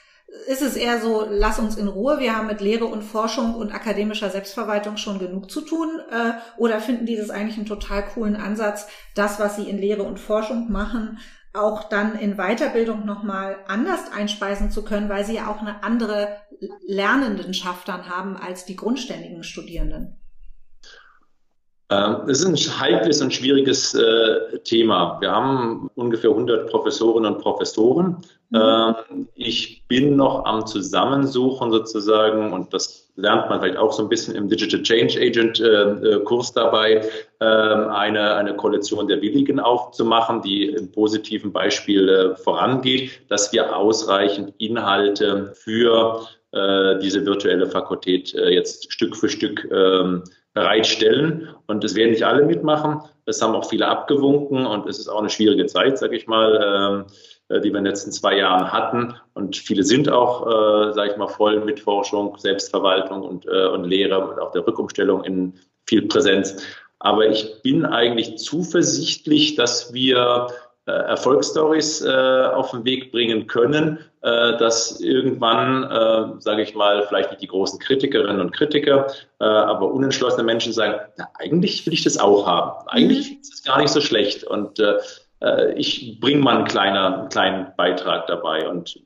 ist 0.47 0.61
es 0.61 0.75
eher 0.75 1.01
so, 1.01 1.27
lass 1.29 1.59
uns 1.59 1.75
in 1.75 1.87
Ruhe, 1.87 2.19
wir 2.19 2.35
haben 2.35 2.47
mit 2.47 2.61
Lehre 2.61 2.85
und 2.85 3.03
Forschung 3.03 3.55
und 3.55 3.73
akademischer 3.73 4.29
Selbstverwaltung 4.29 4.97
schon 4.97 5.19
genug 5.19 5.51
zu 5.51 5.61
tun? 5.61 5.99
Äh, 6.09 6.33
oder 6.57 6.79
finden 6.79 7.05
die 7.05 7.17
das 7.17 7.29
eigentlich 7.29 7.57
einen 7.57 7.65
total 7.65 8.05
coolen 8.05 8.35
Ansatz, 8.35 8.87
das, 9.13 9.39
was 9.39 9.57
sie 9.57 9.69
in 9.69 9.77
Lehre 9.77 10.03
und 10.03 10.19
Forschung 10.19 10.71
machen, 10.71 11.19
auch 11.53 11.89
dann 11.89 12.17
in 12.17 12.37
Weiterbildung 12.37 13.05
nochmal 13.05 13.57
anders 13.67 14.11
einspeisen 14.15 14.71
zu 14.71 14.83
können, 14.83 15.09
weil 15.09 15.25
sie 15.25 15.35
ja 15.35 15.47
auch 15.47 15.59
eine 15.59 15.83
andere 15.83 16.37
Lernendenschaft 16.87 17.87
dann 17.87 18.09
haben 18.09 18.37
als 18.37 18.65
die 18.65 18.77
grundständigen 18.77 19.43
Studierenden? 19.43 20.20
Ähm, 21.91 22.29
es 22.29 22.41
ist 22.41 22.45
ein 22.45 22.79
heikles 22.79 23.21
und 23.21 23.33
schwieriges 23.33 23.93
äh, 23.93 24.59
Thema. 24.63 25.17
Wir 25.19 25.31
haben 25.31 25.89
ungefähr 25.95 26.29
100 26.29 26.69
Professorinnen 26.69 27.35
und 27.35 27.41
Professoren. 27.41 28.17
Mhm. 28.49 28.61
Ähm, 28.61 29.27
ich 29.35 29.83
bin 29.89 30.15
noch 30.15 30.45
am 30.45 30.65
Zusammensuchen 30.65 31.69
sozusagen 31.69 32.53
und 32.53 32.73
das 32.73 33.11
lernt 33.17 33.49
man 33.49 33.59
vielleicht 33.59 33.77
auch 33.77 33.91
so 33.91 34.03
ein 34.03 34.09
bisschen 34.09 34.35
im 34.35 34.47
Digital 34.47 34.81
Change 34.83 35.19
Agent 35.19 35.59
äh, 35.59 35.65
äh 35.65 36.23
Kurs 36.23 36.53
dabei, 36.53 37.05
äh, 37.41 37.45
eine, 37.45 38.35
eine 38.35 38.55
Koalition 38.55 39.09
der 39.09 39.21
Willigen 39.21 39.59
aufzumachen, 39.59 40.41
die 40.41 40.67
im 40.67 40.93
positiven 40.93 41.51
Beispiel 41.51 42.35
vorangeht, 42.41 43.21
dass 43.27 43.51
wir 43.51 43.75
ausreichend 43.75 44.53
Inhalte 44.57 45.51
für 45.55 46.25
diese 47.01 47.25
virtuelle 47.25 47.65
Fakultät 47.65 48.33
jetzt 48.33 48.91
Stück 48.91 49.15
für 49.15 49.29
Stück 49.29 49.65
ähm, 49.71 50.25
bereitstellen. 50.53 51.49
Und 51.67 51.83
es 51.83 51.95
werden 51.95 52.11
nicht 52.11 52.23
alle 52.23 52.45
mitmachen. 52.45 53.01
Es 53.25 53.41
haben 53.41 53.55
auch 53.55 53.69
viele 53.69 53.87
abgewunken 53.87 54.65
und 54.65 54.87
es 54.87 54.99
ist 54.99 55.07
auch 55.07 55.19
eine 55.19 55.29
schwierige 55.29 55.65
Zeit, 55.65 55.97
sage 55.97 56.15
ich 56.15 56.27
mal, 56.27 57.05
äh, 57.49 57.59
die 57.61 57.69
wir 57.71 57.77
in 57.77 57.83
den 57.83 57.85
letzten 57.85 58.11
zwei 58.11 58.37
Jahren 58.37 58.71
hatten. 58.71 59.15
Und 59.33 59.55
viele 59.55 59.83
sind 59.83 60.09
auch, 60.09 60.45
äh, 60.45 60.93
sage 60.93 61.11
ich 61.11 61.17
mal, 61.17 61.27
voll 61.27 61.63
mit 61.63 61.79
Forschung, 61.79 62.37
Selbstverwaltung 62.37 63.21
und, 63.21 63.45
äh, 63.45 63.67
und 63.67 63.85
Lehre 63.85 64.25
und 64.25 64.39
auch 64.39 64.51
der 64.51 64.65
Rückumstellung 64.65 65.23
in 65.23 65.53
viel 65.85 66.07
Präsenz. 66.07 66.63
Aber 66.99 67.27
ich 67.27 67.61
bin 67.63 67.85
eigentlich 67.85 68.37
zuversichtlich, 68.37 69.55
dass 69.55 69.93
wir 69.93 70.47
Erfolgsstories 70.85 72.01
äh, 72.01 72.09
auf 72.09 72.71
den 72.71 72.83
Weg 72.85 73.11
bringen 73.11 73.47
können, 73.47 73.99
äh, 74.21 74.57
dass 74.57 74.99
irgendwann, 74.99 75.83
äh, 75.83 76.41
sage 76.41 76.63
ich 76.63 76.73
mal, 76.73 77.03
vielleicht 77.07 77.29
nicht 77.29 77.41
die 77.41 77.47
großen 77.47 77.79
Kritikerinnen 77.79 78.41
und 78.41 78.51
Kritiker, 78.51 79.07
äh, 79.39 79.43
aber 79.43 79.91
unentschlossene 79.91 80.43
Menschen 80.43 80.73
sagen, 80.73 80.99
na, 81.17 81.27
eigentlich 81.39 81.85
will 81.85 81.93
ich 81.93 82.03
das 82.03 82.17
auch 82.17 82.47
haben. 82.47 82.87
Eigentlich 82.87 83.31
mhm. 83.31 83.37
ist 83.41 83.53
es 83.53 83.63
gar 83.63 83.79
nicht 83.79 83.91
so 83.91 84.01
schlecht. 84.01 84.43
Und 84.43 84.79
äh, 84.79 84.97
äh 85.41 85.73
ich 85.73 86.19
bringe 86.19 86.41
mal 86.41 86.57
einen, 86.57 86.65
kleiner, 86.65 87.19
einen 87.19 87.29
kleinen 87.29 87.67
Beitrag 87.77 88.25
dabei. 88.27 88.67
Und 88.67 88.99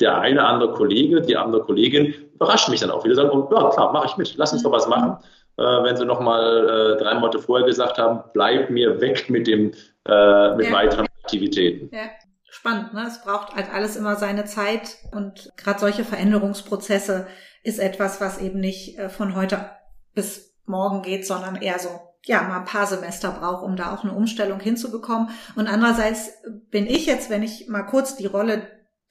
der 0.00 0.18
eine 0.18 0.44
andere 0.44 0.72
Kollege, 0.72 1.22
die 1.22 1.36
andere 1.36 1.62
Kollegin 1.62 2.14
überrascht 2.34 2.68
mich 2.68 2.80
dann 2.80 2.90
auch 2.90 3.04
wieder, 3.04 3.14
sagen, 3.14 3.30
oh, 3.30 3.48
ja 3.50 3.70
klar, 3.70 3.92
mache 3.92 4.08
ich 4.08 4.16
mit, 4.18 4.36
lass 4.36 4.52
uns 4.52 4.62
doch 4.62 4.72
was 4.72 4.86
machen. 4.86 5.16
Äh, 5.58 5.62
wenn 5.62 5.96
sie 5.96 6.04
noch 6.04 6.20
mal 6.20 6.96
äh, 6.96 7.02
drei 7.02 7.14
Monate 7.14 7.38
vorher 7.38 7.66
gesagt 7.66 7.98
haben, 7.98 8.22
bleib 8.32 8.70
mir 8.70 9.00
weg 9.00 9.30
mit 9.30 9.46
dem 9.46 9.72
äh, 10.06 10.54
mit 10.54 10.66
ja. 10.66 10.72
weiteren 10.72 11.06
Aktivitäten. 11.22 11.94
Ja. 11.94 12.10
Spannend, 12.48 12.94
ne? 12.94 13.04
Es 13.06 13.22
braucht 13.22 13.54
halt 13.54 13.72
alles 13.72 13.96
immer 13.96 14.16
seine 14.16 14.46
Zeit 14.46 14.96
und 15.12 15.52
gerade 15.56 15.78
solche 15.78 16.04
Veränderungsprozesse 16.04 17.26
ist 17.62 17.78
etwas, 17.78 18.20
was 18.20 18.40
eben 18.40 18.60
nicht 18.60 18.98
äh, 18.98 19.08
von 19.08 19.36
heute 19.36 19.70
bis 20.14 20.54
morgen 20.64 21.02
geht, 21.02 21.26
sondern 21.26 21.56
eher 21.56 21.78
so 21.78 21.88
ja, 22.24 22.42
mal 22.42 22.58
ein 22.58 22.64
paar 22.64 22.86
Semester 22.86 23.30
braucht, 23.30 23.62
um 23.62 23.76
da 23.76 23.94
auch 23.94 24.02
eine 24.02 24.12
Umstellung 24.12 24.58
hinzubekommen. 24.58 25.30
Und 25.54 25.68
andererseits 25.68 26.32
bin 26.70 26.86
ich 26.86 27.06
jetzt, 27.06 27.30
wenn 27.30 27.42
ich 27.42 27.68
mal 27.68 27.82
kurz 27.82 28.16
die 28.16 28.26
Rolle 28.26 28.62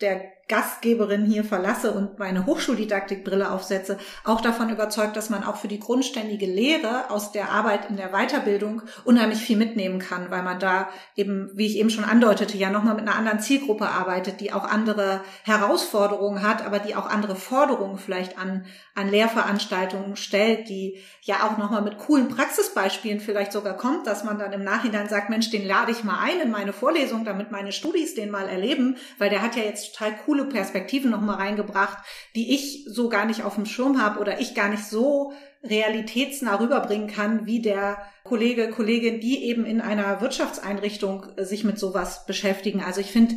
der 0.02 0.22
Gastgeberin 0.48 1.26
hier 1.26 1.44
verlasse 1.44 1.92
und 1.92 2.20
meine 2.20 2.46
Hochschuldidaktikbrille 2.46 3.50
aufsetze, 3.50 3.98
auch 4.24 4.42
davon 4.42 4.70
überzeugt, 4.70 5.18
dass 5.18 5.32
man 5.32 5.44
auch 5.44 5.56
für 5.56 5.68
die 5.68 5.80
grundständige 5.80 6.46
Lehre 6.46 7.10
aus 7.10 7.32
der 7.32 7.50
Arbeit 7.50 7.90
in 7.90 7.98
der 7.98 8.10
Weiterbildung 8.10 8.84
unheimlich 9.06 9.40
viel 9.40 9.58
mitnehmen 9.58 9.98
kann, 9.98 10.30
weil 10.30 10.44
man 10.44 10.60
da 10.60 10.90
eben, 11.16 11.50
wie 11.56 11.66
ich 11.66 11.78
eben 11.78 11.90
schon 11.90 12.04
andeutete, 12.04 12.58
ja 12.58 12.70
nochmal 12.70 12.94
mit 12.94 13.08
einer 13.08 13.18
anderen 13.18 13.40
Zielgruppe 13.40 13.88
arbeitet, 13.88 14.40
die 14.40 14.54
auch 14.54 14.66
andere 14.66 15.22
Herausforderungen 15.44 16.44
hat, 16.44 16.64
aber 16.64 16.78
die 16.78 16.96
auch 16.96 17.10
andere 17.10 17.36
Forderungen 17.36 17.98
vielleicht 17.98 18.38
an, 18.38 18.66
an 18.94 19.10
Lehrveranstaltungen 19.10 20.16
stellt, 20.16 20.70
die 20.70 21.00
ja 21.22 21.38
auch 21.48 21.58
nochmal 21.58 21.82
mit 21.82 21.98
coolen 21.98 22.30
Praxisbeispielen 22.30 23.20
vielleicht 23.20 23.52
sogar 23.52 23.76
kommt, 23.78 24.06
dass 24.06 24.24
man 24.24 24.38
dann 24.38 24.54
im 24.54 24.64
Nachhinein 24.64 25.10
sagt, 25.10 25.32
Mensch, 25.32 25.50
den 25.50 25.68
lade 25.68 25.92
ich 25.92 26.04
mal 26.04 26.20
ein 26.22 26.40
in 26.40 26.52
meine 26.52 26.72
Vorlesung, 26.72 27.26
damit 27.26 27.50
meine 27.50 27.72
Studis 27.72 28.14
den 28.14 28.30
mal 28.30 28.48
erleben, 28.48 28.98
weil 29.18 29.32
der 29.32 29.42
hat 29.42 29.56
ja 29.56 29.64
jetzt 29.64 29.96
total 29.96 30.14
cool 30.28 30.35
coole 30.36 30.50
Perspektiven 30.50 31.12
nochmal 31.12 31.38
reingebracht, 31.38 31.98
die 32.36 32.54
ich 32.54 32.86
so 32.88 33.10
gar 33.10 33.26
nicht 33.26 33.44
auf 33.44 33.56
dem 33.56 33.66
Schirm 33.66 34.02
habe 34.02 34.20
oder 34.20 34.42
ich 34.42 34.54
gar 34.54 34.70
nicht 34.70 34.84
so 34.84 35.34
realitätsnah 35.64 36.60
rüberbringen 36.60 37.08
kann, 37.08 37.46
wie 37.46 37.62
der 37.62 37.98
Kollege, 38.24 38.70
Kollegin, 38.70 39.20
die 39.20 39.46
eben 39.46 39.66
in 39.66 39.82
einer 39.82 40.22
Wirtschaftseinrichtung 40.22 41.26
äh, 41.38 41.46
sich 41.46 41.64
mit 41.64 41.80
sowas 41.80 42.26
beschäftigen. 42.26 42.84
Also 42.84 43.02
ich 43.02 43.12
finde, 43.12 43.36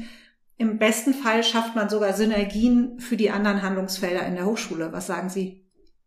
im 0.59 0.79
besten 0.79 1.15
Fall 1.15 1.45
schafft 1.45 1.77
man 1.77 1.89
sogar 1.89 2.13
Synergien 2.13 2.99
für 2.99 3.17
die 3.17 3.31
anderen 3.31 3.63
Handlungsfelder 3.63 4.27
in 4.27 4.35
der 4.35 4.45
Hochschule. 4.45 4.93
Was 4.93 5.07
sagen 5.07 5.31
Sie? 5.31 5.65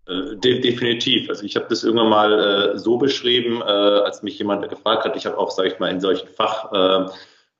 Äh, 0.07 0.35
de 0.37 0.59
definitiv. 0.59 1.29
Also 1.29 1.43
ich 1.43 1.55
habe 1.55 1.67
das 1.69 1.83
irgendwann 1.83 2.09
mal 2.09 2.73
äh, 2.73 2.77
so 2.77 2.97
beschrieben, 2.97 3.61
äh, 3.61 3.63
als 3.63 4.21
mich 4.21 4.37
jemand 4.37 4.67
gefragt 4.69 5.05
hat. 5.05 5.15
Ich 5.15 5.25
habe 5.25 5.37
auch, 5.37 5.51
sage 5.51 5.69
ich 5.69 5.79
mal, 5.79 5.89
in 5.89 6.01
solchen 6.01 6.27
Fach 6.27 6.71
äh, 6.71 7.11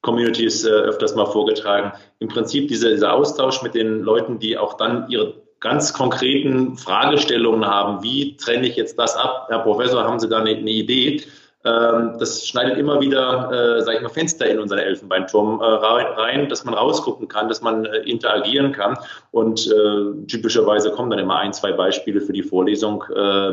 Communities 0.02 0.66
äh, 0.66 0.70
öfters 0.70 1.16
mal 1.16 1.26
vorgetragen. 1.26 1.92
Im 2.20 2.28
Prinzip 2.28 2.68
dieser, 2.68 2.90
dieser 2.90 3.14
Austausch 3.14 3.62
mit 3.62 3.76
den 3.76 4.02
Leuten, 4.02 4.40
die 4.40 4.58
auch 4.58 4.76
dann 4.76 5.10
ihre 5.10 5.36
ganz 5.60 5.94
konkreten 5.94 6.76
Fragestellungen 6.76 7.66
haben. 7.66 8.02
Wie 8.04 8.36
trenne 8.36 8.68
ich 8.68 8.76
jetzt 8.76 8.98
das 8.98 9.16
ab? 9.16 9.48
Herr 9.50 9.60
Professor, 9.60 10.04
haben 10.04 10.20
Sie 10.20 10.28
da 10.28 10.40
eine, 10.40 10.52
eine 10.52 10.72
Idee? 10.72 11.22
Ähm, 11.64 12.16
das 12.18 12.48
schneidet 12.48 12.78
immer 12.78 13.00
wieder, 13.02 13.52
äh, 13.52 13.82
sage 13.82 13.98
ich 13.98 14.04
mal, 14.04 14.10
Fenster 14.10 14.48
in 14.48 14.60
unseren 14.60 14.80
Elfenbeinturm 14.80 15.62
äh, 15.62 15.64
rein, 15.64 16.50
dass 16.50 16.66
man 16.66 16.74
rausgucken 16.74 17.28
kann, 17.28 17.50
dass 17.50 17.62
man 17.62 17.86
äh, 17.86 17.98
interagieren 18.00 18.72
kann. 18.72 18.98
Und 19.30 19.68
äh, 19.68 20.26
typischerweise 20.26 20.92
kommen 20.92 21.12
dann 21.12 21.20
immer 21.20 21.38
ein, 21.38 21.54
zwei 21.54 21.72
Beispiele 21.72 22.20
für 22.20 22.34
die 22.34 22.44
Vorlesung 22.44 23.04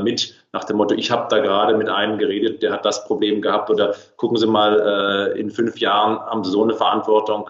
mit, 0.02 0.34
nach 0.52 0.64
dem 0.64 0.76
Motto, 0.76 0.94
ich 0.94 1.10
habe 1.10 1.26
da 1.30 1.38
gerade 1.38 1.76
mit 1.76 1.88
einem 1.88 2.18
geredet, 2.18 2.62
der 2.62 2.72
hat 2.72 2.84
das 2.84 3.04
Problem 3.04 3.40
gehabt. 3.42 3.70
Oder 3.70 3.94
gucken 4.16 4.36
Sie 4.36 4.46
mal, 4.46 5.34
in 5.36 5.50
fünf 5.50 5.78
Jahren 5.78 6.18
haben 6.18 6.44
Sie 6.44 6.50
so 6.50 6.62
eine 6.62 6.74
Verantwortung 6.74 7.48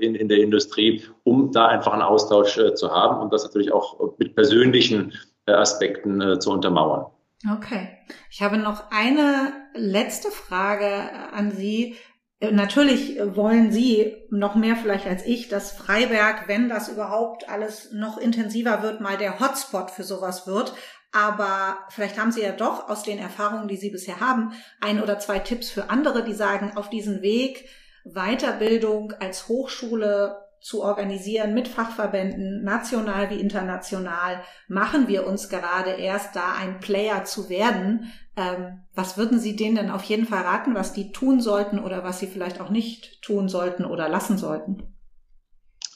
in, 0.00 0.14
in 0.14 0.28
der 0.28 0.38
Industrie, 0.38 1.02
um 1.24 1.52
da 1.52 1.66
einfach 1.66 1.92
einen 1.92 2.02
Austausch 2.02 2.58
zu 2.74 2.90
haben 2.90 3.20
und 3.20 3.32
das 3.32 3.44
natürlich 3.44 3.72
auch 3.72 3.98
mit 4.18 4.34
persönlichen 4.34 5.12
Aspekten 5.46 6.40
zu 6.40 6.50
untermauern. 6.52 7.06
Okay. 7.46 7.88
Ich 8.30 8.42
habe 8.42 8.58
noch 8.58 8.90
eine 8.90 9.52
letzte 9.74 10.30
Frage 10.30 11.10
an 11.32 11.52
Sie. 11.52 11.96
Natürlich 12.40 13.18
wollen 13.20 13.70
Sie 13.72 14.16
noch 14.30 14.54
mehr 14.54 14.76
vielleicht 14.76 15.06
als 15.06 15.24
ich, 15.24 15.48
dass 15.48 15.72
Freiberg, 15.72 16.48
wenn 16.48 16.68
das 16.68 16.88
überhaupt 16.88 17.48
alles 17.48 17.92
noch 17.92 18.18
intensiver 18.18 18.82
wird, 18.82 19.00
mal 19.00 19.16
der 19.16 19.40
Hotspot 19.40 19.90
für 19.90 20.04
sowas 20.04 20.46
wird. 20.46 20.72
Aber 21.12 21.78
vielleicht 21.90 22.18
haben 22.18 22.32
Sie 22.32 22.42
ja 22.42 22.52
doch 22.52 22.88
aus 22.88 23.02
den 23.02 23.18
Erfahrungen, 23.18 23.68
die 23.68 23.76
Sie 23.76 23.90
bisher 23.90 24.20
haben, 24.20 24.52
ein 24.80 25.02
oder 25.02 25.18
zwei 25.18 25.38
Tipps 25.38 25.70
für 25.70 25.90
andere, 25.90 26.24
die 26.24 26.34
sagen, 26.34 26.76
auf 26.76 26.90
diesen 26.90 27.22
Weg 27.22 27.68
Weiterbildung 28.04 29.12
als 29.12 29.48
Hochschule 29.48 30.47
zu 30.60 30.82
organisieren 30.82 31.54
mit 31.54 31.68
Fachverbänden, 31.68 32.62
national 32.62 33.30
wie 33.30 33.40
international, 33.40 34.42
machen 34.68 35.08
wir 35.08 35.26
uns 35.26 35.48
gerade 35.48 35.90
erst 35.90 36.36
da 36.36 36.54
ein 36.60 36.80
Player 36.80 37.24
zu 37.24 37.48
werden. 37.48 38.12
Ähm, 38.36 38.80
was 38.94 39.16
würden 39.16 39.38
Sie 39.38 39.56
denen 39.56 39.76
denn 39.76 39.90
auf 39.90 40.04
jeden 40.04 40.26
Fall 40.26 40.42
raten, 40.42 40.74
was 40.74 40.92
die 40.92 41.12
tun 41.12 41.40
sollten 41.40 41.78
oder 41.78 42.04
was 42.04 42.20
sie 42.20 42.26
vielleicht 42.26 42.60
auch 42.60 42.70
nicht 42.70 43.22
tun 43.22 43.48
sollten 43.48 43.84
oder 43.84 44.08
lassen 44.08 44.38
sollten? 44.38 44.82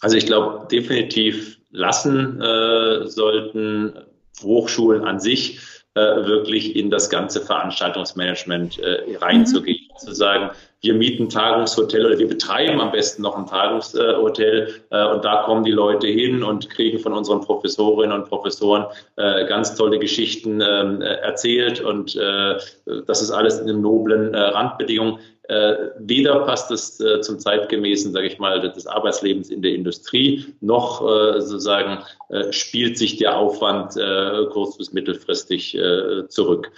Also 0.01 0.17
ich 0.17 0.27
glaube 0.27 0.67
definitiv 0.69 1.59
lassen 1.71 2.41
äh, 2.41 3.07
sollten 3.07 3.95
Hochschulen 4.43 5.05
an 5.05 5.21
sich 5.21 5.61
äh, 5.95 6.01
wirklich 6.01 6.75
in 6.75 6.91
das 6.91 7.11
ganze 7.11 7.41
Veranstaltungsmanagement 7.41 8.79
äh, 8.79 9.17
reinzugehen. 9.17 9.89
Mhm. 9.93 9.99
Zu 9.99 10.13
sagen, 10.13 10.51
wir 10.83 10.95
mieten 10.95 11.29
Tagungshotel 11.29 12.05
oder 12.07 12.19
wir 12.19 12.29
betreiben 12.29 12.81
am 12.81 12.91
besten 12.91 13.23
noch 13.23 13.39
ein 13.39 13.47
Tagungshotel 13.47 14.75
äh, 14.91 15.07
und 15.07 15.25
da 15.25 15.45
kommen 15.45 15.63
die 15.63 15.71
Leute 15.71 16.09
hin 16.09 16.43
und 16.43 16.69
kriegen 16.71 16.99
von 16.99 17.13
unseren 17.13 17.41
Professorinnen 17.41 18.21
und 18.21 18.29
Professoren 18.29 18.87
äh, 19.17 19.47
ganz 19.47 19.77
tolle 19.77 20.01
Geschichten 20.01 20.61
ähm, 20.61 21.01
äh, 21.01 21.15
erzählt 21.15 21.81
und 21.81 22.17
äh, 22.17 22.59
das 23.07 23.23
ist 23.23 23.31
alles 23.31 23.61
in 23.61 23.69
den 23.69 23.81
noblen 23.81 24.35
Randbedingungen. 24.35 25.19
Äh, 25.49 25.75
weder 25.99 26.41
passt 26.41 26.71
es 26.71 26.99
äh, 27.01 27.21
zum 27.21 27.39
zeitgemäßen, 27.39 28.13
sage 28.13 28.27
ich 28.27 28.39
mal, 28.39 28.61
des 28.61 28.87
Arbeitslebens 28.87 29.51
in 29.51 29.63
der 29.63 29.75
Industrie, 29.75 30.47
noch 30.61 31.03
äh, 31.03 31.41
sozusagen 31.41 31.99
äh, 32.29 32.53
spielt 32.53 32.99
sich 32.99 33.19
der 33.19 33.37
Aufwand 33.37 33.97
äh, 33.97 34.47
kurz- 34.51 34.79
bis 34.79 34.93
mittelfristig 34.93 35.77
äh, 35.77 36.29
zurück. 36.29 36.71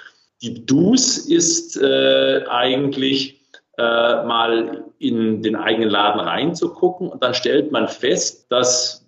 Die 0.43 0.67
Dus 0.67 1.19
ist 1.19 1.81
äh, 1.81 2.45
eigentlich 2.49 3.44
äh, 3.77 4.25
mal 4.25 4.85
in 4.99 5.43
den 5.43 5.57
eigenen 5.57 5.91
Laden 5.91 6.21
reinzugucken 6.21 7.09
und 7.09 7.23
dann 7.23 7.35
stellt 7.35 7.73
man 7.73 7.89
fest, 7.89 8.47
dass 8.51 9.05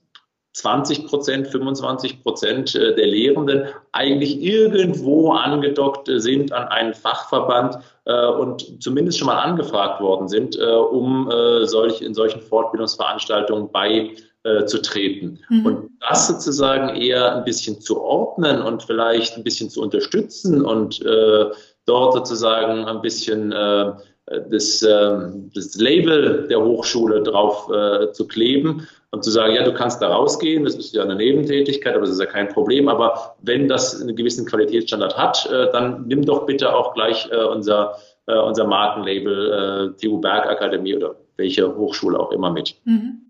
20 0.57 1.07
Prozent, 1.07 1.49
25 1.49 2.23
Prozent 2.23 2.75
äh, 2.75 2.95
der 2.95 3.07
Lehrenden 3.07 3.67
eigentlich 3.93 4.41
irgendwo 4.43 5.33
angedockt 5.33 6.09
sind 6.17 6.51
an 6.51 6.69
einen 6.69 6.95
Fachverband 6.95 7.79
äh, 8.07 8.27
und 8.27 8.83
zumindest 8.83 9.19
schon 9.19 9.27
mal 9.27 9.39
angefragt 9.39 10.01
worden 10.01 10.29
sind, 10.29 10.59
äh, 10.59 10.65
um 10.65 11.31
äh, 11.31 11.67
solch, 11.67 12.01
in 12.01 12.15
solchen 12.15 12.41
Fortbildungsveranstaltungen 12.41 13.71
beizutreten. 13.71 15.39
Mhm. 15.51 15.67
Und 15.67 15.91
das 16.01 16.27
sozusagen 16.27 16.97
eher 16.97 17.37
ein 17.37 17.45
bisschen 17.45 17.79
zu 17.83 18.01
ordnen 18.01 18.63
und 18.63 18.83
vielleicht 18.83 19.37
ein 19.37 19.45
bisschen 19.45 19.69
zu 19.69 19.83
unterstützen 19.83 20.65
und 20.65 21.05
äh, 21.05 21.51
dort 21.85 22.15
sozusagen 22.15 22.87
ein 22.87 23.03
bisschen 23.03 23.53
äh, 23.53 23.93
das, 24.27 24.83
ähm, 24.83 25.51
das 25.55 25.77
Label 25.77 26.49
der 26.49 26.63
Hochschule 26.63 27.23
drauf 27.23 27.71
äh, 27.71 28.11
zu 28.13 28.27
kleben 28.27 28.87
und 29.11 29.23
zu 29.23 29.31
sagen, 29.31 29.55
ja, 29.55 29.63
du 29.63 29.73
kannst 29.73 30.03
da 30.03 30.09
rausgehen, 30.09 30.65
das 30.65 30.75
ist 30.75 30.95
ja 30.95 31.03
eine 31.03 31.15
Nebentätigkeit, 31.15 31.95
aber 31.95 32.03
das 32.03 32.11
ist 32.11 32.21
ja 32.21 32.27
kein 32.27 32.49
Problem. 32.49 32.89
Aber 32.89 33.37
wenn 33.43 33.69
das 33.69 34.01
einen 34.01 34.17
gewissen 34.17 34.45
Qualitätsstandard 34.45 35.17
hat, 35.17 35.47
äh, 35.47 35.71
dann 35.73 36.07
nimm 36.09 36.25
doch 36.25 36.45
bitte 36.45 36.75
auch 36.75 36.95
gleich 36.95 37.29
äh, 37.31 37.37
unser, 37.37 37.97
äh, 38.27 38.37
unser 38.37 38.67
Markenlabel 38.67 39.95
äh, 39.97 40.01
TU 40.01 40.21
Bergakademie 40.21 40.97
oder 40.97 41.15
welche 41.37 41.77
Hochschule 41.77 42.19
auch 42.19 42.33
immer 42.33 42.51
mit. 42.51 42.75
Mhm. 42.85 43.21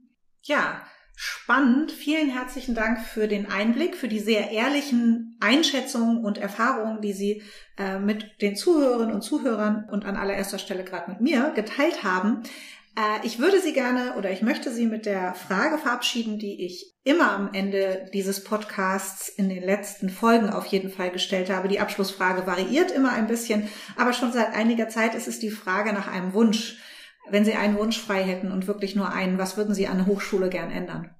Ja, 0.44 0.80
spannend. 1.16 1.90
Vielen 1.90 2.28
herzlichen 2.28 2.74
Dank 2.74 3.00
für 3.00 3.26
den 3.26 3.50
Einblick, 3.50 3.96
für 3.96 4.06
die 4.06 4.20
sehr 4.20 4.50
ehrlichen 4.50 5.36
Einschätzungen 5.40 6.22
und 6.24 6.38
Erfahrungen, 6.38 7.00
die 7.00 7.14
Sie 7.14 7.42
äh, 7.78 7.98
mit 7.98 8.42
den 8.42 8.54
Zuhörerinnen 8.54 9.14
und 9.14 9.22
Zuhörern 9.22 9.86
und 9.90 10.04
an 10.04 10.16
allererster 10.16 10.58
Stelle 10.58 10.84
gerade 10.84 11.10
mit 11.10 11.22
mir 11.22 11.52
geteilt 11.56 12.04
haben. 12.04 12.42
Äh, 12.96 13.26
ich 13.26 13.38
würde 13.38 13.60
Sie 13.60 13.72
gerne 13.72 14.14
oder 14.18 14.30
ich 14.30 14.42
möchte 14.42 14.70
Sie 14.70 14.86
mit 14.86 15.06
der 15.06 15.34
Frage 15.34 15.78
verabschieden, 15.78 16.38
die 16.38 16.66
ich 16.66 16.94
immer 17.02 17.32
am 17.32 17.54
Ende 17.54 18.10
dieses 18.12 18.44
Podcasts 18.44 19.28
in 19.30 19.48
den 19.48 19.62
letzten 19.62 20.10
Folgen 20.10 20.50
auf 20.50 20.66
jeden 20.66 20.90
Fall 20.90 21.10
gestellt 21.10 21.48
habe. 21.48 21.68
Die 21.68 21.80
Abschlussfrage 21.80 22.46
variiert 22.46 22.90
immer 22.90 23.12
ein 23.12 23.26
bisschen, 23.26 23.68
aber 23.96 24.12
schon 24.12 24.32
seit 24.32 24.54
einiger 24.54 24.90
Zeit 24.90 25.14
ist 25.14 25.28
es 25.28 25.38
die 25.38 25.50
Frage 25.50 25.94
nach 25.94 26.08
einem 26.12 26.34
Wunsch. 26.34 26.78
Wenn 27.30 27.44
Sie 27.44 27.54
einen 27.54 27.78
Wunsch 27.78 27.98
frei 28.00 28.22
hätten 28.22 28.52
und 28.52 28.66
wirklich 28.66 28.94
nur 28.96 29.12
einen, 29.12 29.38
was 29.38 29.56
würden 29.56 29.74
Sie 29.74 29.86
an 29.86 29.98
der 29.98 30.06
Hochschule 30.06 30.48
gern 30.48 30.70
ändern? 30.70 31.10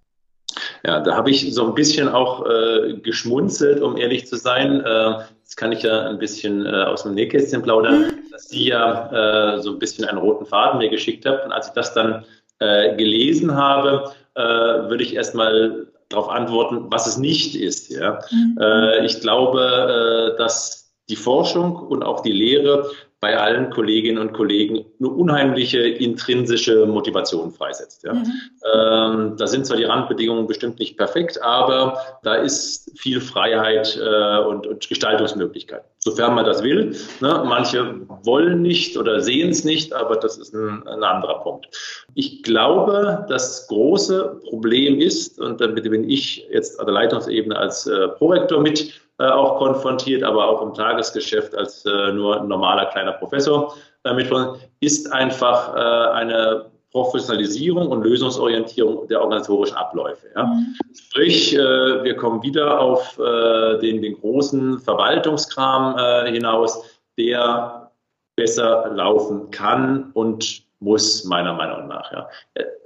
Ja, 0.84 1.00
da 1.00 1.16
habe 1.16 1.30
ich 1.30 1.52
so 1.54 1.66
ein 1.66 1.74
bisschen 1.74 2.08
auch 2.08 2.46
äh, 2.46 2.94
geschmunzelt, 3.02 3.82
um 3.82 3.96
ehrlich 3.96 4.26
zu 4.26 4.36
sein. 4.36 4.80
Äh, 4.80 5.18
jetzt 5.42 5.56
kann 5.56 5.72
ich 5.72 5.82
ja 5.82 6.08
ein 6.08 6.18
bisschen 6.18 6.64
äh, 6.64 6.84
aus 6.84 7.02
dem 7.02 7.14
Nähkästchen 7.14 7.62
plaudern, 7.62 8.02
mhm. 8.02 8.30
dass 8.30 8.48
Sie 8.48 8.68
ja 8.68 9.54
äh, 9.56 9.60
so 9.60 9.72
ein 9.72 9.78
bisschen 9.78 10.04
einen 10.04 10.18
roten 10.18 10.46
Faden 10.46 10.78
mir 10.78 10.88
geschickt 10.88 11.26
haben. 11.26 11.40
Und 11.44 11.52
als 11.52 11.68
ich 11.68 11.72
das 11.72 11.92
dann 11.94 12.24
äh, 12.60 12.94
gelesen 12.96 13.54
habe, 13.54 14.12
äh, 14.34 14.42
würde 14.42 15.02
ich 15.02 15.14
erstmal 15.14 15.88
darauf 16.08 16.28
antworten, 16.28 16.86
was 16.88 17.06
es 17.06 17.18
nicht 17.18 17.56
ist. 17.56 17.90
Ja? 17.90 18.20
Mhm. 18.30 18.58
Ich 19.04 19.20
glaube, 19.20 20.36
dass 20.38 20.94
die 21.08 21.16
Forschung 21.16 21.74
und 21.74 22.04
auch 22.04 22.22
die 22.22 22.30
Lehre 22.30 22.88
bei 23.20 23.38
allen 23.38 23.70
Kolleginnen 23.70 24.18
und 24.18 24.32
Kollegen 24.34 24.84
eine 24.98 25.08
unheimliche 25.08 25.80
intrinsische 25.80 26.86
Motivation 26.86 27.50
freisetzt. 27.50 28.04
Ja. 28.04 28.12
Mhm. 28.12 28.32
Ähm, 28.74 29.36
da 29.38 29.46
sind 29.46 29.66
zwar 29.66 29.78
die 29.78 29.84
Randbedingungen 29.84 30.46
bestimmt 30.46 30.78
nicht 30.78 30.98
perfekt, 30.98 31.42
aber 31.42 31.98
da 32.22 32.34
ist 32.34 32.92
viel 32.98 33.20
Freiheit 33.20 33.96
äh, 33.96 34.38
und, 34.38 34.66
und 34.66 34.86
Gestaltungsmöglichkeit, 34.86 35.84
sofern 36.06 36.36
man 36.36 36.44
das 36.44 36.62
will. 36.62 36.94
Ne? 37.20 37.42
Manche 37.44 38.00
wollen 38.22 38.62
nicht 38.62 38.96
oder 38.96 39.20
sehen 39.20 39.50
es 39.50 39.64
nicht, 39.64 39.92
aber 39.92 40.14
das 40.14 40.38
ist 40.38 40.54
ein, 40.54 40.86
ein 40.86 41.02
anderer 41.02 41.40
Punkt. 41.40 41.66
Ich 42.14 42.44
glaube, 42.44 43.26
das 43.28 43.66
große 43.66 44.40
Problem 44.48 45.00
ist, 45.00 45.40
und 45.40 45.60
damit 45.60 45.82
bin 45.82 46.08
ich 46.08 46.46
jetzt 46.52 46.78
an 46.78 46.86
der 46.86 46.94
Leitungsebene 46.94 47.56
als 47.56 47.88
äh, 47.88 48.06
Prorektor 48.08 48.60
mit 48.60 48.92
äh, 49.18 49.24
auch 49.24 49.58
konfrontiert, 49.58 50.22
aber 50.22 50.46
auch 50.46 50.62
im 50.62 50.74
Tagesgeschäft 50.74 51.56
als 51.56 51.84
äh, 51.84 52.12
nur 52.12 52.40
normaler 52.44 52.86
kleiner 52.86 53.14
Professor 53.14 53.74
äh, 54.04 54.14
mit, 54.14 54.30
ist 54.78 55.12
einfach 55.12 55.74
äh, 55.74 56.12
eine 56.12 56.66
Professionalisierung 56.92 57.88
und 57.88 58.02
Lösungsorientierung 58.02 59.06
der 59.08 59.20
organisatorischen 59.20 59.76
Abläufe. 59.76 60.28
Ja. 60.34 60.44
Mhm. 60.46 60.74
Sprich, 60.94 61.54
äh, 61.54 61.58
wir 61.58 62.16
kommen 62.16 62.42
wieder 62.42 62.80
auf 62.80 63.18
äh, 63.18 63.78
den, 63.78 64.02
den 64.02 64.18
großen 64.20 64.78
Verwaltungskram 64.80 65.96
äh, 65.98 66.32
hinaus, 66.32 66.82
der 67.18 67.90
besser 68.36 68.90
laufen 68.94 69.50
kann 69.50 70.10
und 70.12 70.66
muss, 70.80 71.24
meiner 71.24 71.54
Meinung 71.54 71.88
nach. 71.88 72.12
Ja. 72.12 72.28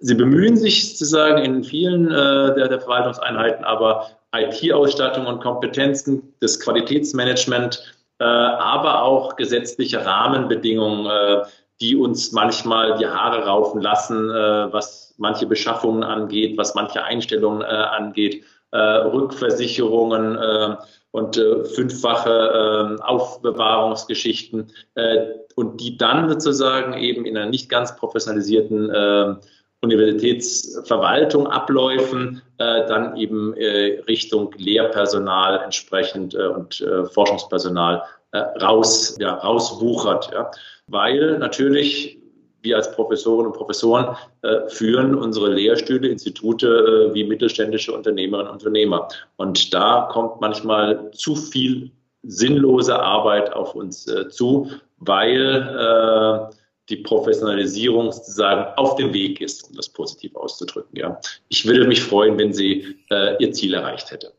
Sie 0.01 0.15
bemühen 0.15 0.57
sich 0.57 0.91
sozusagen 0.91 1.39
in 1.45 1.65
vielen 1.65 2.07
äh, 2.07 2.55
der, 2.55 2.69
der 2.69 2.81
Verwaltungseinheiten, 2.81 3.65
aber 3.65 4.07
IT-Ausstattung 4.35 5.27
und 5.27 5.41
Kompetenzen, 5.41 6.35
das 6.41 6.61
Qualitätsmanagement, 6.61 7.95
äh, 8.21 8.25
aber 8.25 9.03
auch 9.03 9.37
gesetzliche 9.37 10.05
Rahmenbedingungen, 10.05 11.07
äh, 11.07 11.43
die 11.81 11.97
uns 11.97 12.33
manchmal 12.33 12.97
die 12.99 13.07
Haare 13.07 13.47
raufen 13.47 13.81
lassen, 13.81 14.31
äh, 14.31 14.73
was 14.73 15.15
manche 15.19 15.47
Beschaffungen 15.47 16.03
angeht, 16.03 16.57
was 16.59 16.75
manche 16.75 17.03
Einstellungen 17.03 17.63
äh, 17.63 17.65
angeht, 17.65 18.45
äh, 18.73 18.79
Rückversicherungen 18.79 20.37
äh, 20.37 20.77
und 21.13 21.37
äh, 21.37 21.65
fünffache 21.65 22.99
äh, 22.99 23.03
Aufbewahrungsgeschichten 23.03 24.71
äh, 24.95 25.27
und 25.57 25.81
die 25.81 25.97
dann 25.97 26.29
sozusagen 26.29 26.95
eben 26.95 27.25
in 27.25 27.37
einer 27.37 27.51
nicht 27.51 27.69
ganz 27.69 27.97
professionalisierten 27.97 28.91
äh, 28.91 29.35
Universitätsverwaltung 29.83 31.47
abläufen, 31.47 32.43
äh, 32.59 32.87
dann 32.87 33.17
eben 33.17 33.55
äh, 33.55 34.01
Richtung 34.07 34.55
Lehrpersonal 34.57 35.61
entsprechend 35.65 36.35
äh, 36.35 36.47
und 36.47 36.81
äh, 36.83 37.07
Forschungspersonal 37.07 38.03
äh, 38.33 38.39
raus, 38.39 39.17
ja, 39.19 39.35
rauswuchert. 39.35 40.31
Ja. 40.33 40.51
Weil 40.87 41.39
natürlich 41.39 42.21
wir 42.63 42.77
als 42.77 42.93
Professoren 42.93 43.47
und 43.47 43.55
Professoren 43.55 44.17
äh, 44.43 44.69
führen 44.69 45.15
unsere 45.15 45.53
Lehrstühle, 45.53 46.09
Institute 46.09 46.67
äh, 46.67 47.15
wie 47.15 47.25
mittelständische 47.25 47.93
Unternehmerinnen 47.93 48.49
und 48.49 48.59
Unternehmer. 48.59 49.09
Und 49.37 49.73
da 49.73 50.09
kommt 50.13 50.41
manchmal 50.41 51.11
zu 51.13 51.37
viel 51.37 51.91
sinnlose 52.23 52.99
Arbeit 52.99 53.53
auf 53.53 53.75
uns 53.75 54.07
äh, 54.09 54.29
zu, 54.29 54.71
weil 54.99 56.51
äh, 56.51 56.55
die 56.91 56.97
Professionalisierung 56.97 58.13
sozusagen 58.13 58.77
auf 58.77 58.97
dem 58.97 59.15
Weg 59.15 59.41
ist, 59.41 59.69
um 59.69 59.77
das 59.77 59.89
positiv 59.89 60.35
auszudrücken. 60.37 60.99
Ja. 60.99 61.19
Ich 61.49 61.67
würde 61.67 61.87
mich 61.87 62.03
freuen, 62.03 62.37
wenn 62.37 62.53
sie 62.53 62.97
äh, 63.11 63.37
ihr 63.43 63.53
Ziel 63.53 63.75
erreicht 63.75 64.11
hätte. 64.11 64.33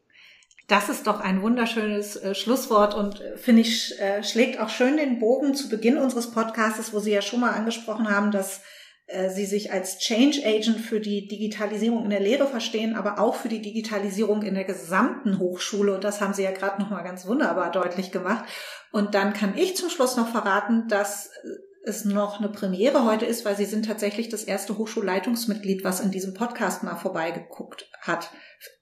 Das 0.71 0.87
ist 0.87 1.05
doch 1.05 1.19
ein 1.19 1.41
wunderschönes 1.41 2.15
äh, 2.15 2.33
Schlusswort 2.33 2.95
und 2.95 3.19
äh, 3.19 3.35
finde 3.35 3.61
ich, 3.61 3.99
äh, 3.99 4.23
schlägt 4.23 4.57
auch 4.57 4.69
schön 4.69 4.95
den 4.95 5.19
Bogen 5.19 5.53
zu 5.53 5.67
Beginn 5.67 5.97
unseres 5.97 6.31
Podcasts, 6.31 6.93
wo 6.93 6.99
Sie 6.99 7.11
ja 7.11 7.21
schon 7.21 7.41
mal 7.41 7.51
angesprochen 7.51 8.09
haben, 8.09 8.31
dass 8.31 8.61
äh, 9.07 9.29
Sie 9.29 9.45
sich 9.45 9.73
als 9.73 9.97
Change 9.99 10.39
Agent 10.45 10.79
für 10.79 11.01
die 11.01 11.27
Digitalisierung 11.27 12.05
in 12.05 12.09
der 12.09 12.21
Lehre 12.21 12.47
verstehen, 12.47 12.95
aber 12.95 13.19
auch 13.19 13.35
für 13.35 13.49
die 13.49 13.61
Digitalisierung 13.61 14.43
in 14.43 14.55
der 14.55 14.63
gesamten 14.63 15.39
Hochschule. 15.39 15.93
Und 15.93 16.05
das 16.05 16.21
haben 16.21 16.33
Sie 16.33 16.43
ja 16.43 16.51
gerade 16.51 16.81
nochmal 16.81 17.03
ganz 17.03 17.27
wunderbar 17.27 17.69
deutlich 17.73 18.13
gemacht. 18.13 18.45
Und 18.93 19.13
dann 19.13 19.33
kann 19.33 19.57
ich 19.57 19.75
zum 19.75 19.89
Schluss 19.89 20.15
noch 20.15 20.29
verraten, 20.29 20.87
dass 20.87 21.25
äh, 21.25 21.70
es 21.83 22.05
noch 22.05 22.39
eine 22.39 22.49
Premiere 22.49 23.05
heute 23.05 23.25
ist, 23.25 23.45
weil 23.45 23.55
Sie 23.55 23.65
sind 23.65 23.85
tatsächlich 23.85 24.29
das 24.29 24.43
erste 24.43 24.77
Hochschulleitungsmitglied, 24.77 25.83
was 25.83 25.99
in 25.99 26.11
diesem 26.11 26.33
Podcast 26.33 26.83
mal 26.83 26.95
vorbeigeguckt 26.95 27.89
hat 28.01 28.29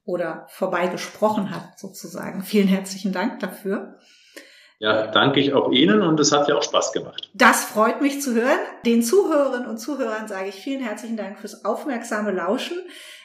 oder 0.05 0.47
vorbeigesprochen 0.49 1.51
hat, 1.51 1.79
sozusagen. 1.79 2.43
Vielen 2.43 2.67
herzlichen 2.67 3.13
Dank 3.13 3.39
dafür. 3.39 3.99
Ja, 4.79 5.07
danke 5.07 5.41
ich 5.41 5.53
auch 5.53 5.71
Ihnen 5.71 6.01
und 6.01 6.19
es 6.19 6.31
hat 6.31 6.47
ja 6.47 6.55
auch 6.55 6.63
Spaß 6.63 6.93
gemacht. 6.93 7.29
Das 7.33 7.65
freut 7.65 8.01
mich 8.01 8.21
zu 8.21 8.33
hören. 8.33 8.59
Den 8.85 9.03
Zuhörerinnen 9.03 9.67
und 9.67 9.77
Zuhörern 9.77 10.27
sage 10.27 10.49
ich 10.49 10.55
vielen 10.55 10.81
herzlichen 10.81 11.17
Dank 11.17 11.37
fürs 11.39 11.65
aufmerksame 11.65 12.31
Lauschen. 12.31 12.77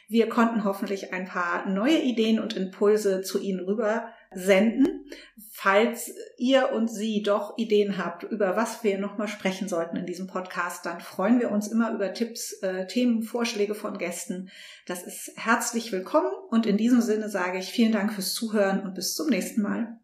Wir 0.08 0.28
konnten 0.28 0.64
hoffentlich 0.64 1.12
ein 1.12 1.26
paar 1.26 1.66
neue 1.68 1.98
Ideen 1.98 2.40
und 2.40 2.56
Impulse 2.56 3.22
zu 3.22 3.40
Ihnen 3.40 3.60
rüber 3.60 4.08
senden. 4.34 5.06
Falls 5.50 6.10
ihr 6.36 6.72
und 6.72 6.88
Sie 6.88 7.22
doch 7.22 7.56
Ideen 7.56 7.96
habt, 7.96 8.24
über 8.24 8.56
was 8.56 8.84
wir 8.84 8.98
nochmal 8.98 9.28
sprechen 9.28 9.68
sollten 9.68 9.96
in 9.96 10.04
diesem 10.04 10.26
Podcast, 10.26 10.84
dann 10.84 11.00
freuen 11.00 11.40
wir 11.40 11.50
uns 11.50 11.68
immer 11.68 11.92
über 11.94 12.12
Tipps, 12.12 12.52
äh, 12.62 12.86
Themen, 12.86 13.22
Vorschläge 13.22 13.74
von 13.74 13.96
Gästen. 13.96 14.50
Das 14.86 15.02
ist 15.04 15.32
herzlich 15.36 15.92
willkommen 15.92 16.30
und 16.50 16.66
in 16.66 16.76
diesem 16.76 17.00
Sinne 17.00 17.28
sage 17.28 17.58
ich 17.58 17.70
vielen 17.70 17.92
Dank 17.92 18.12
fürs 18.12 18.34
Zuhören 18.34 18.82
und 18.82 18.94
bis 18.94 19.14
zum 19.14 19.28
nächsten 19.28 19.62
Mal. 19.62 19.98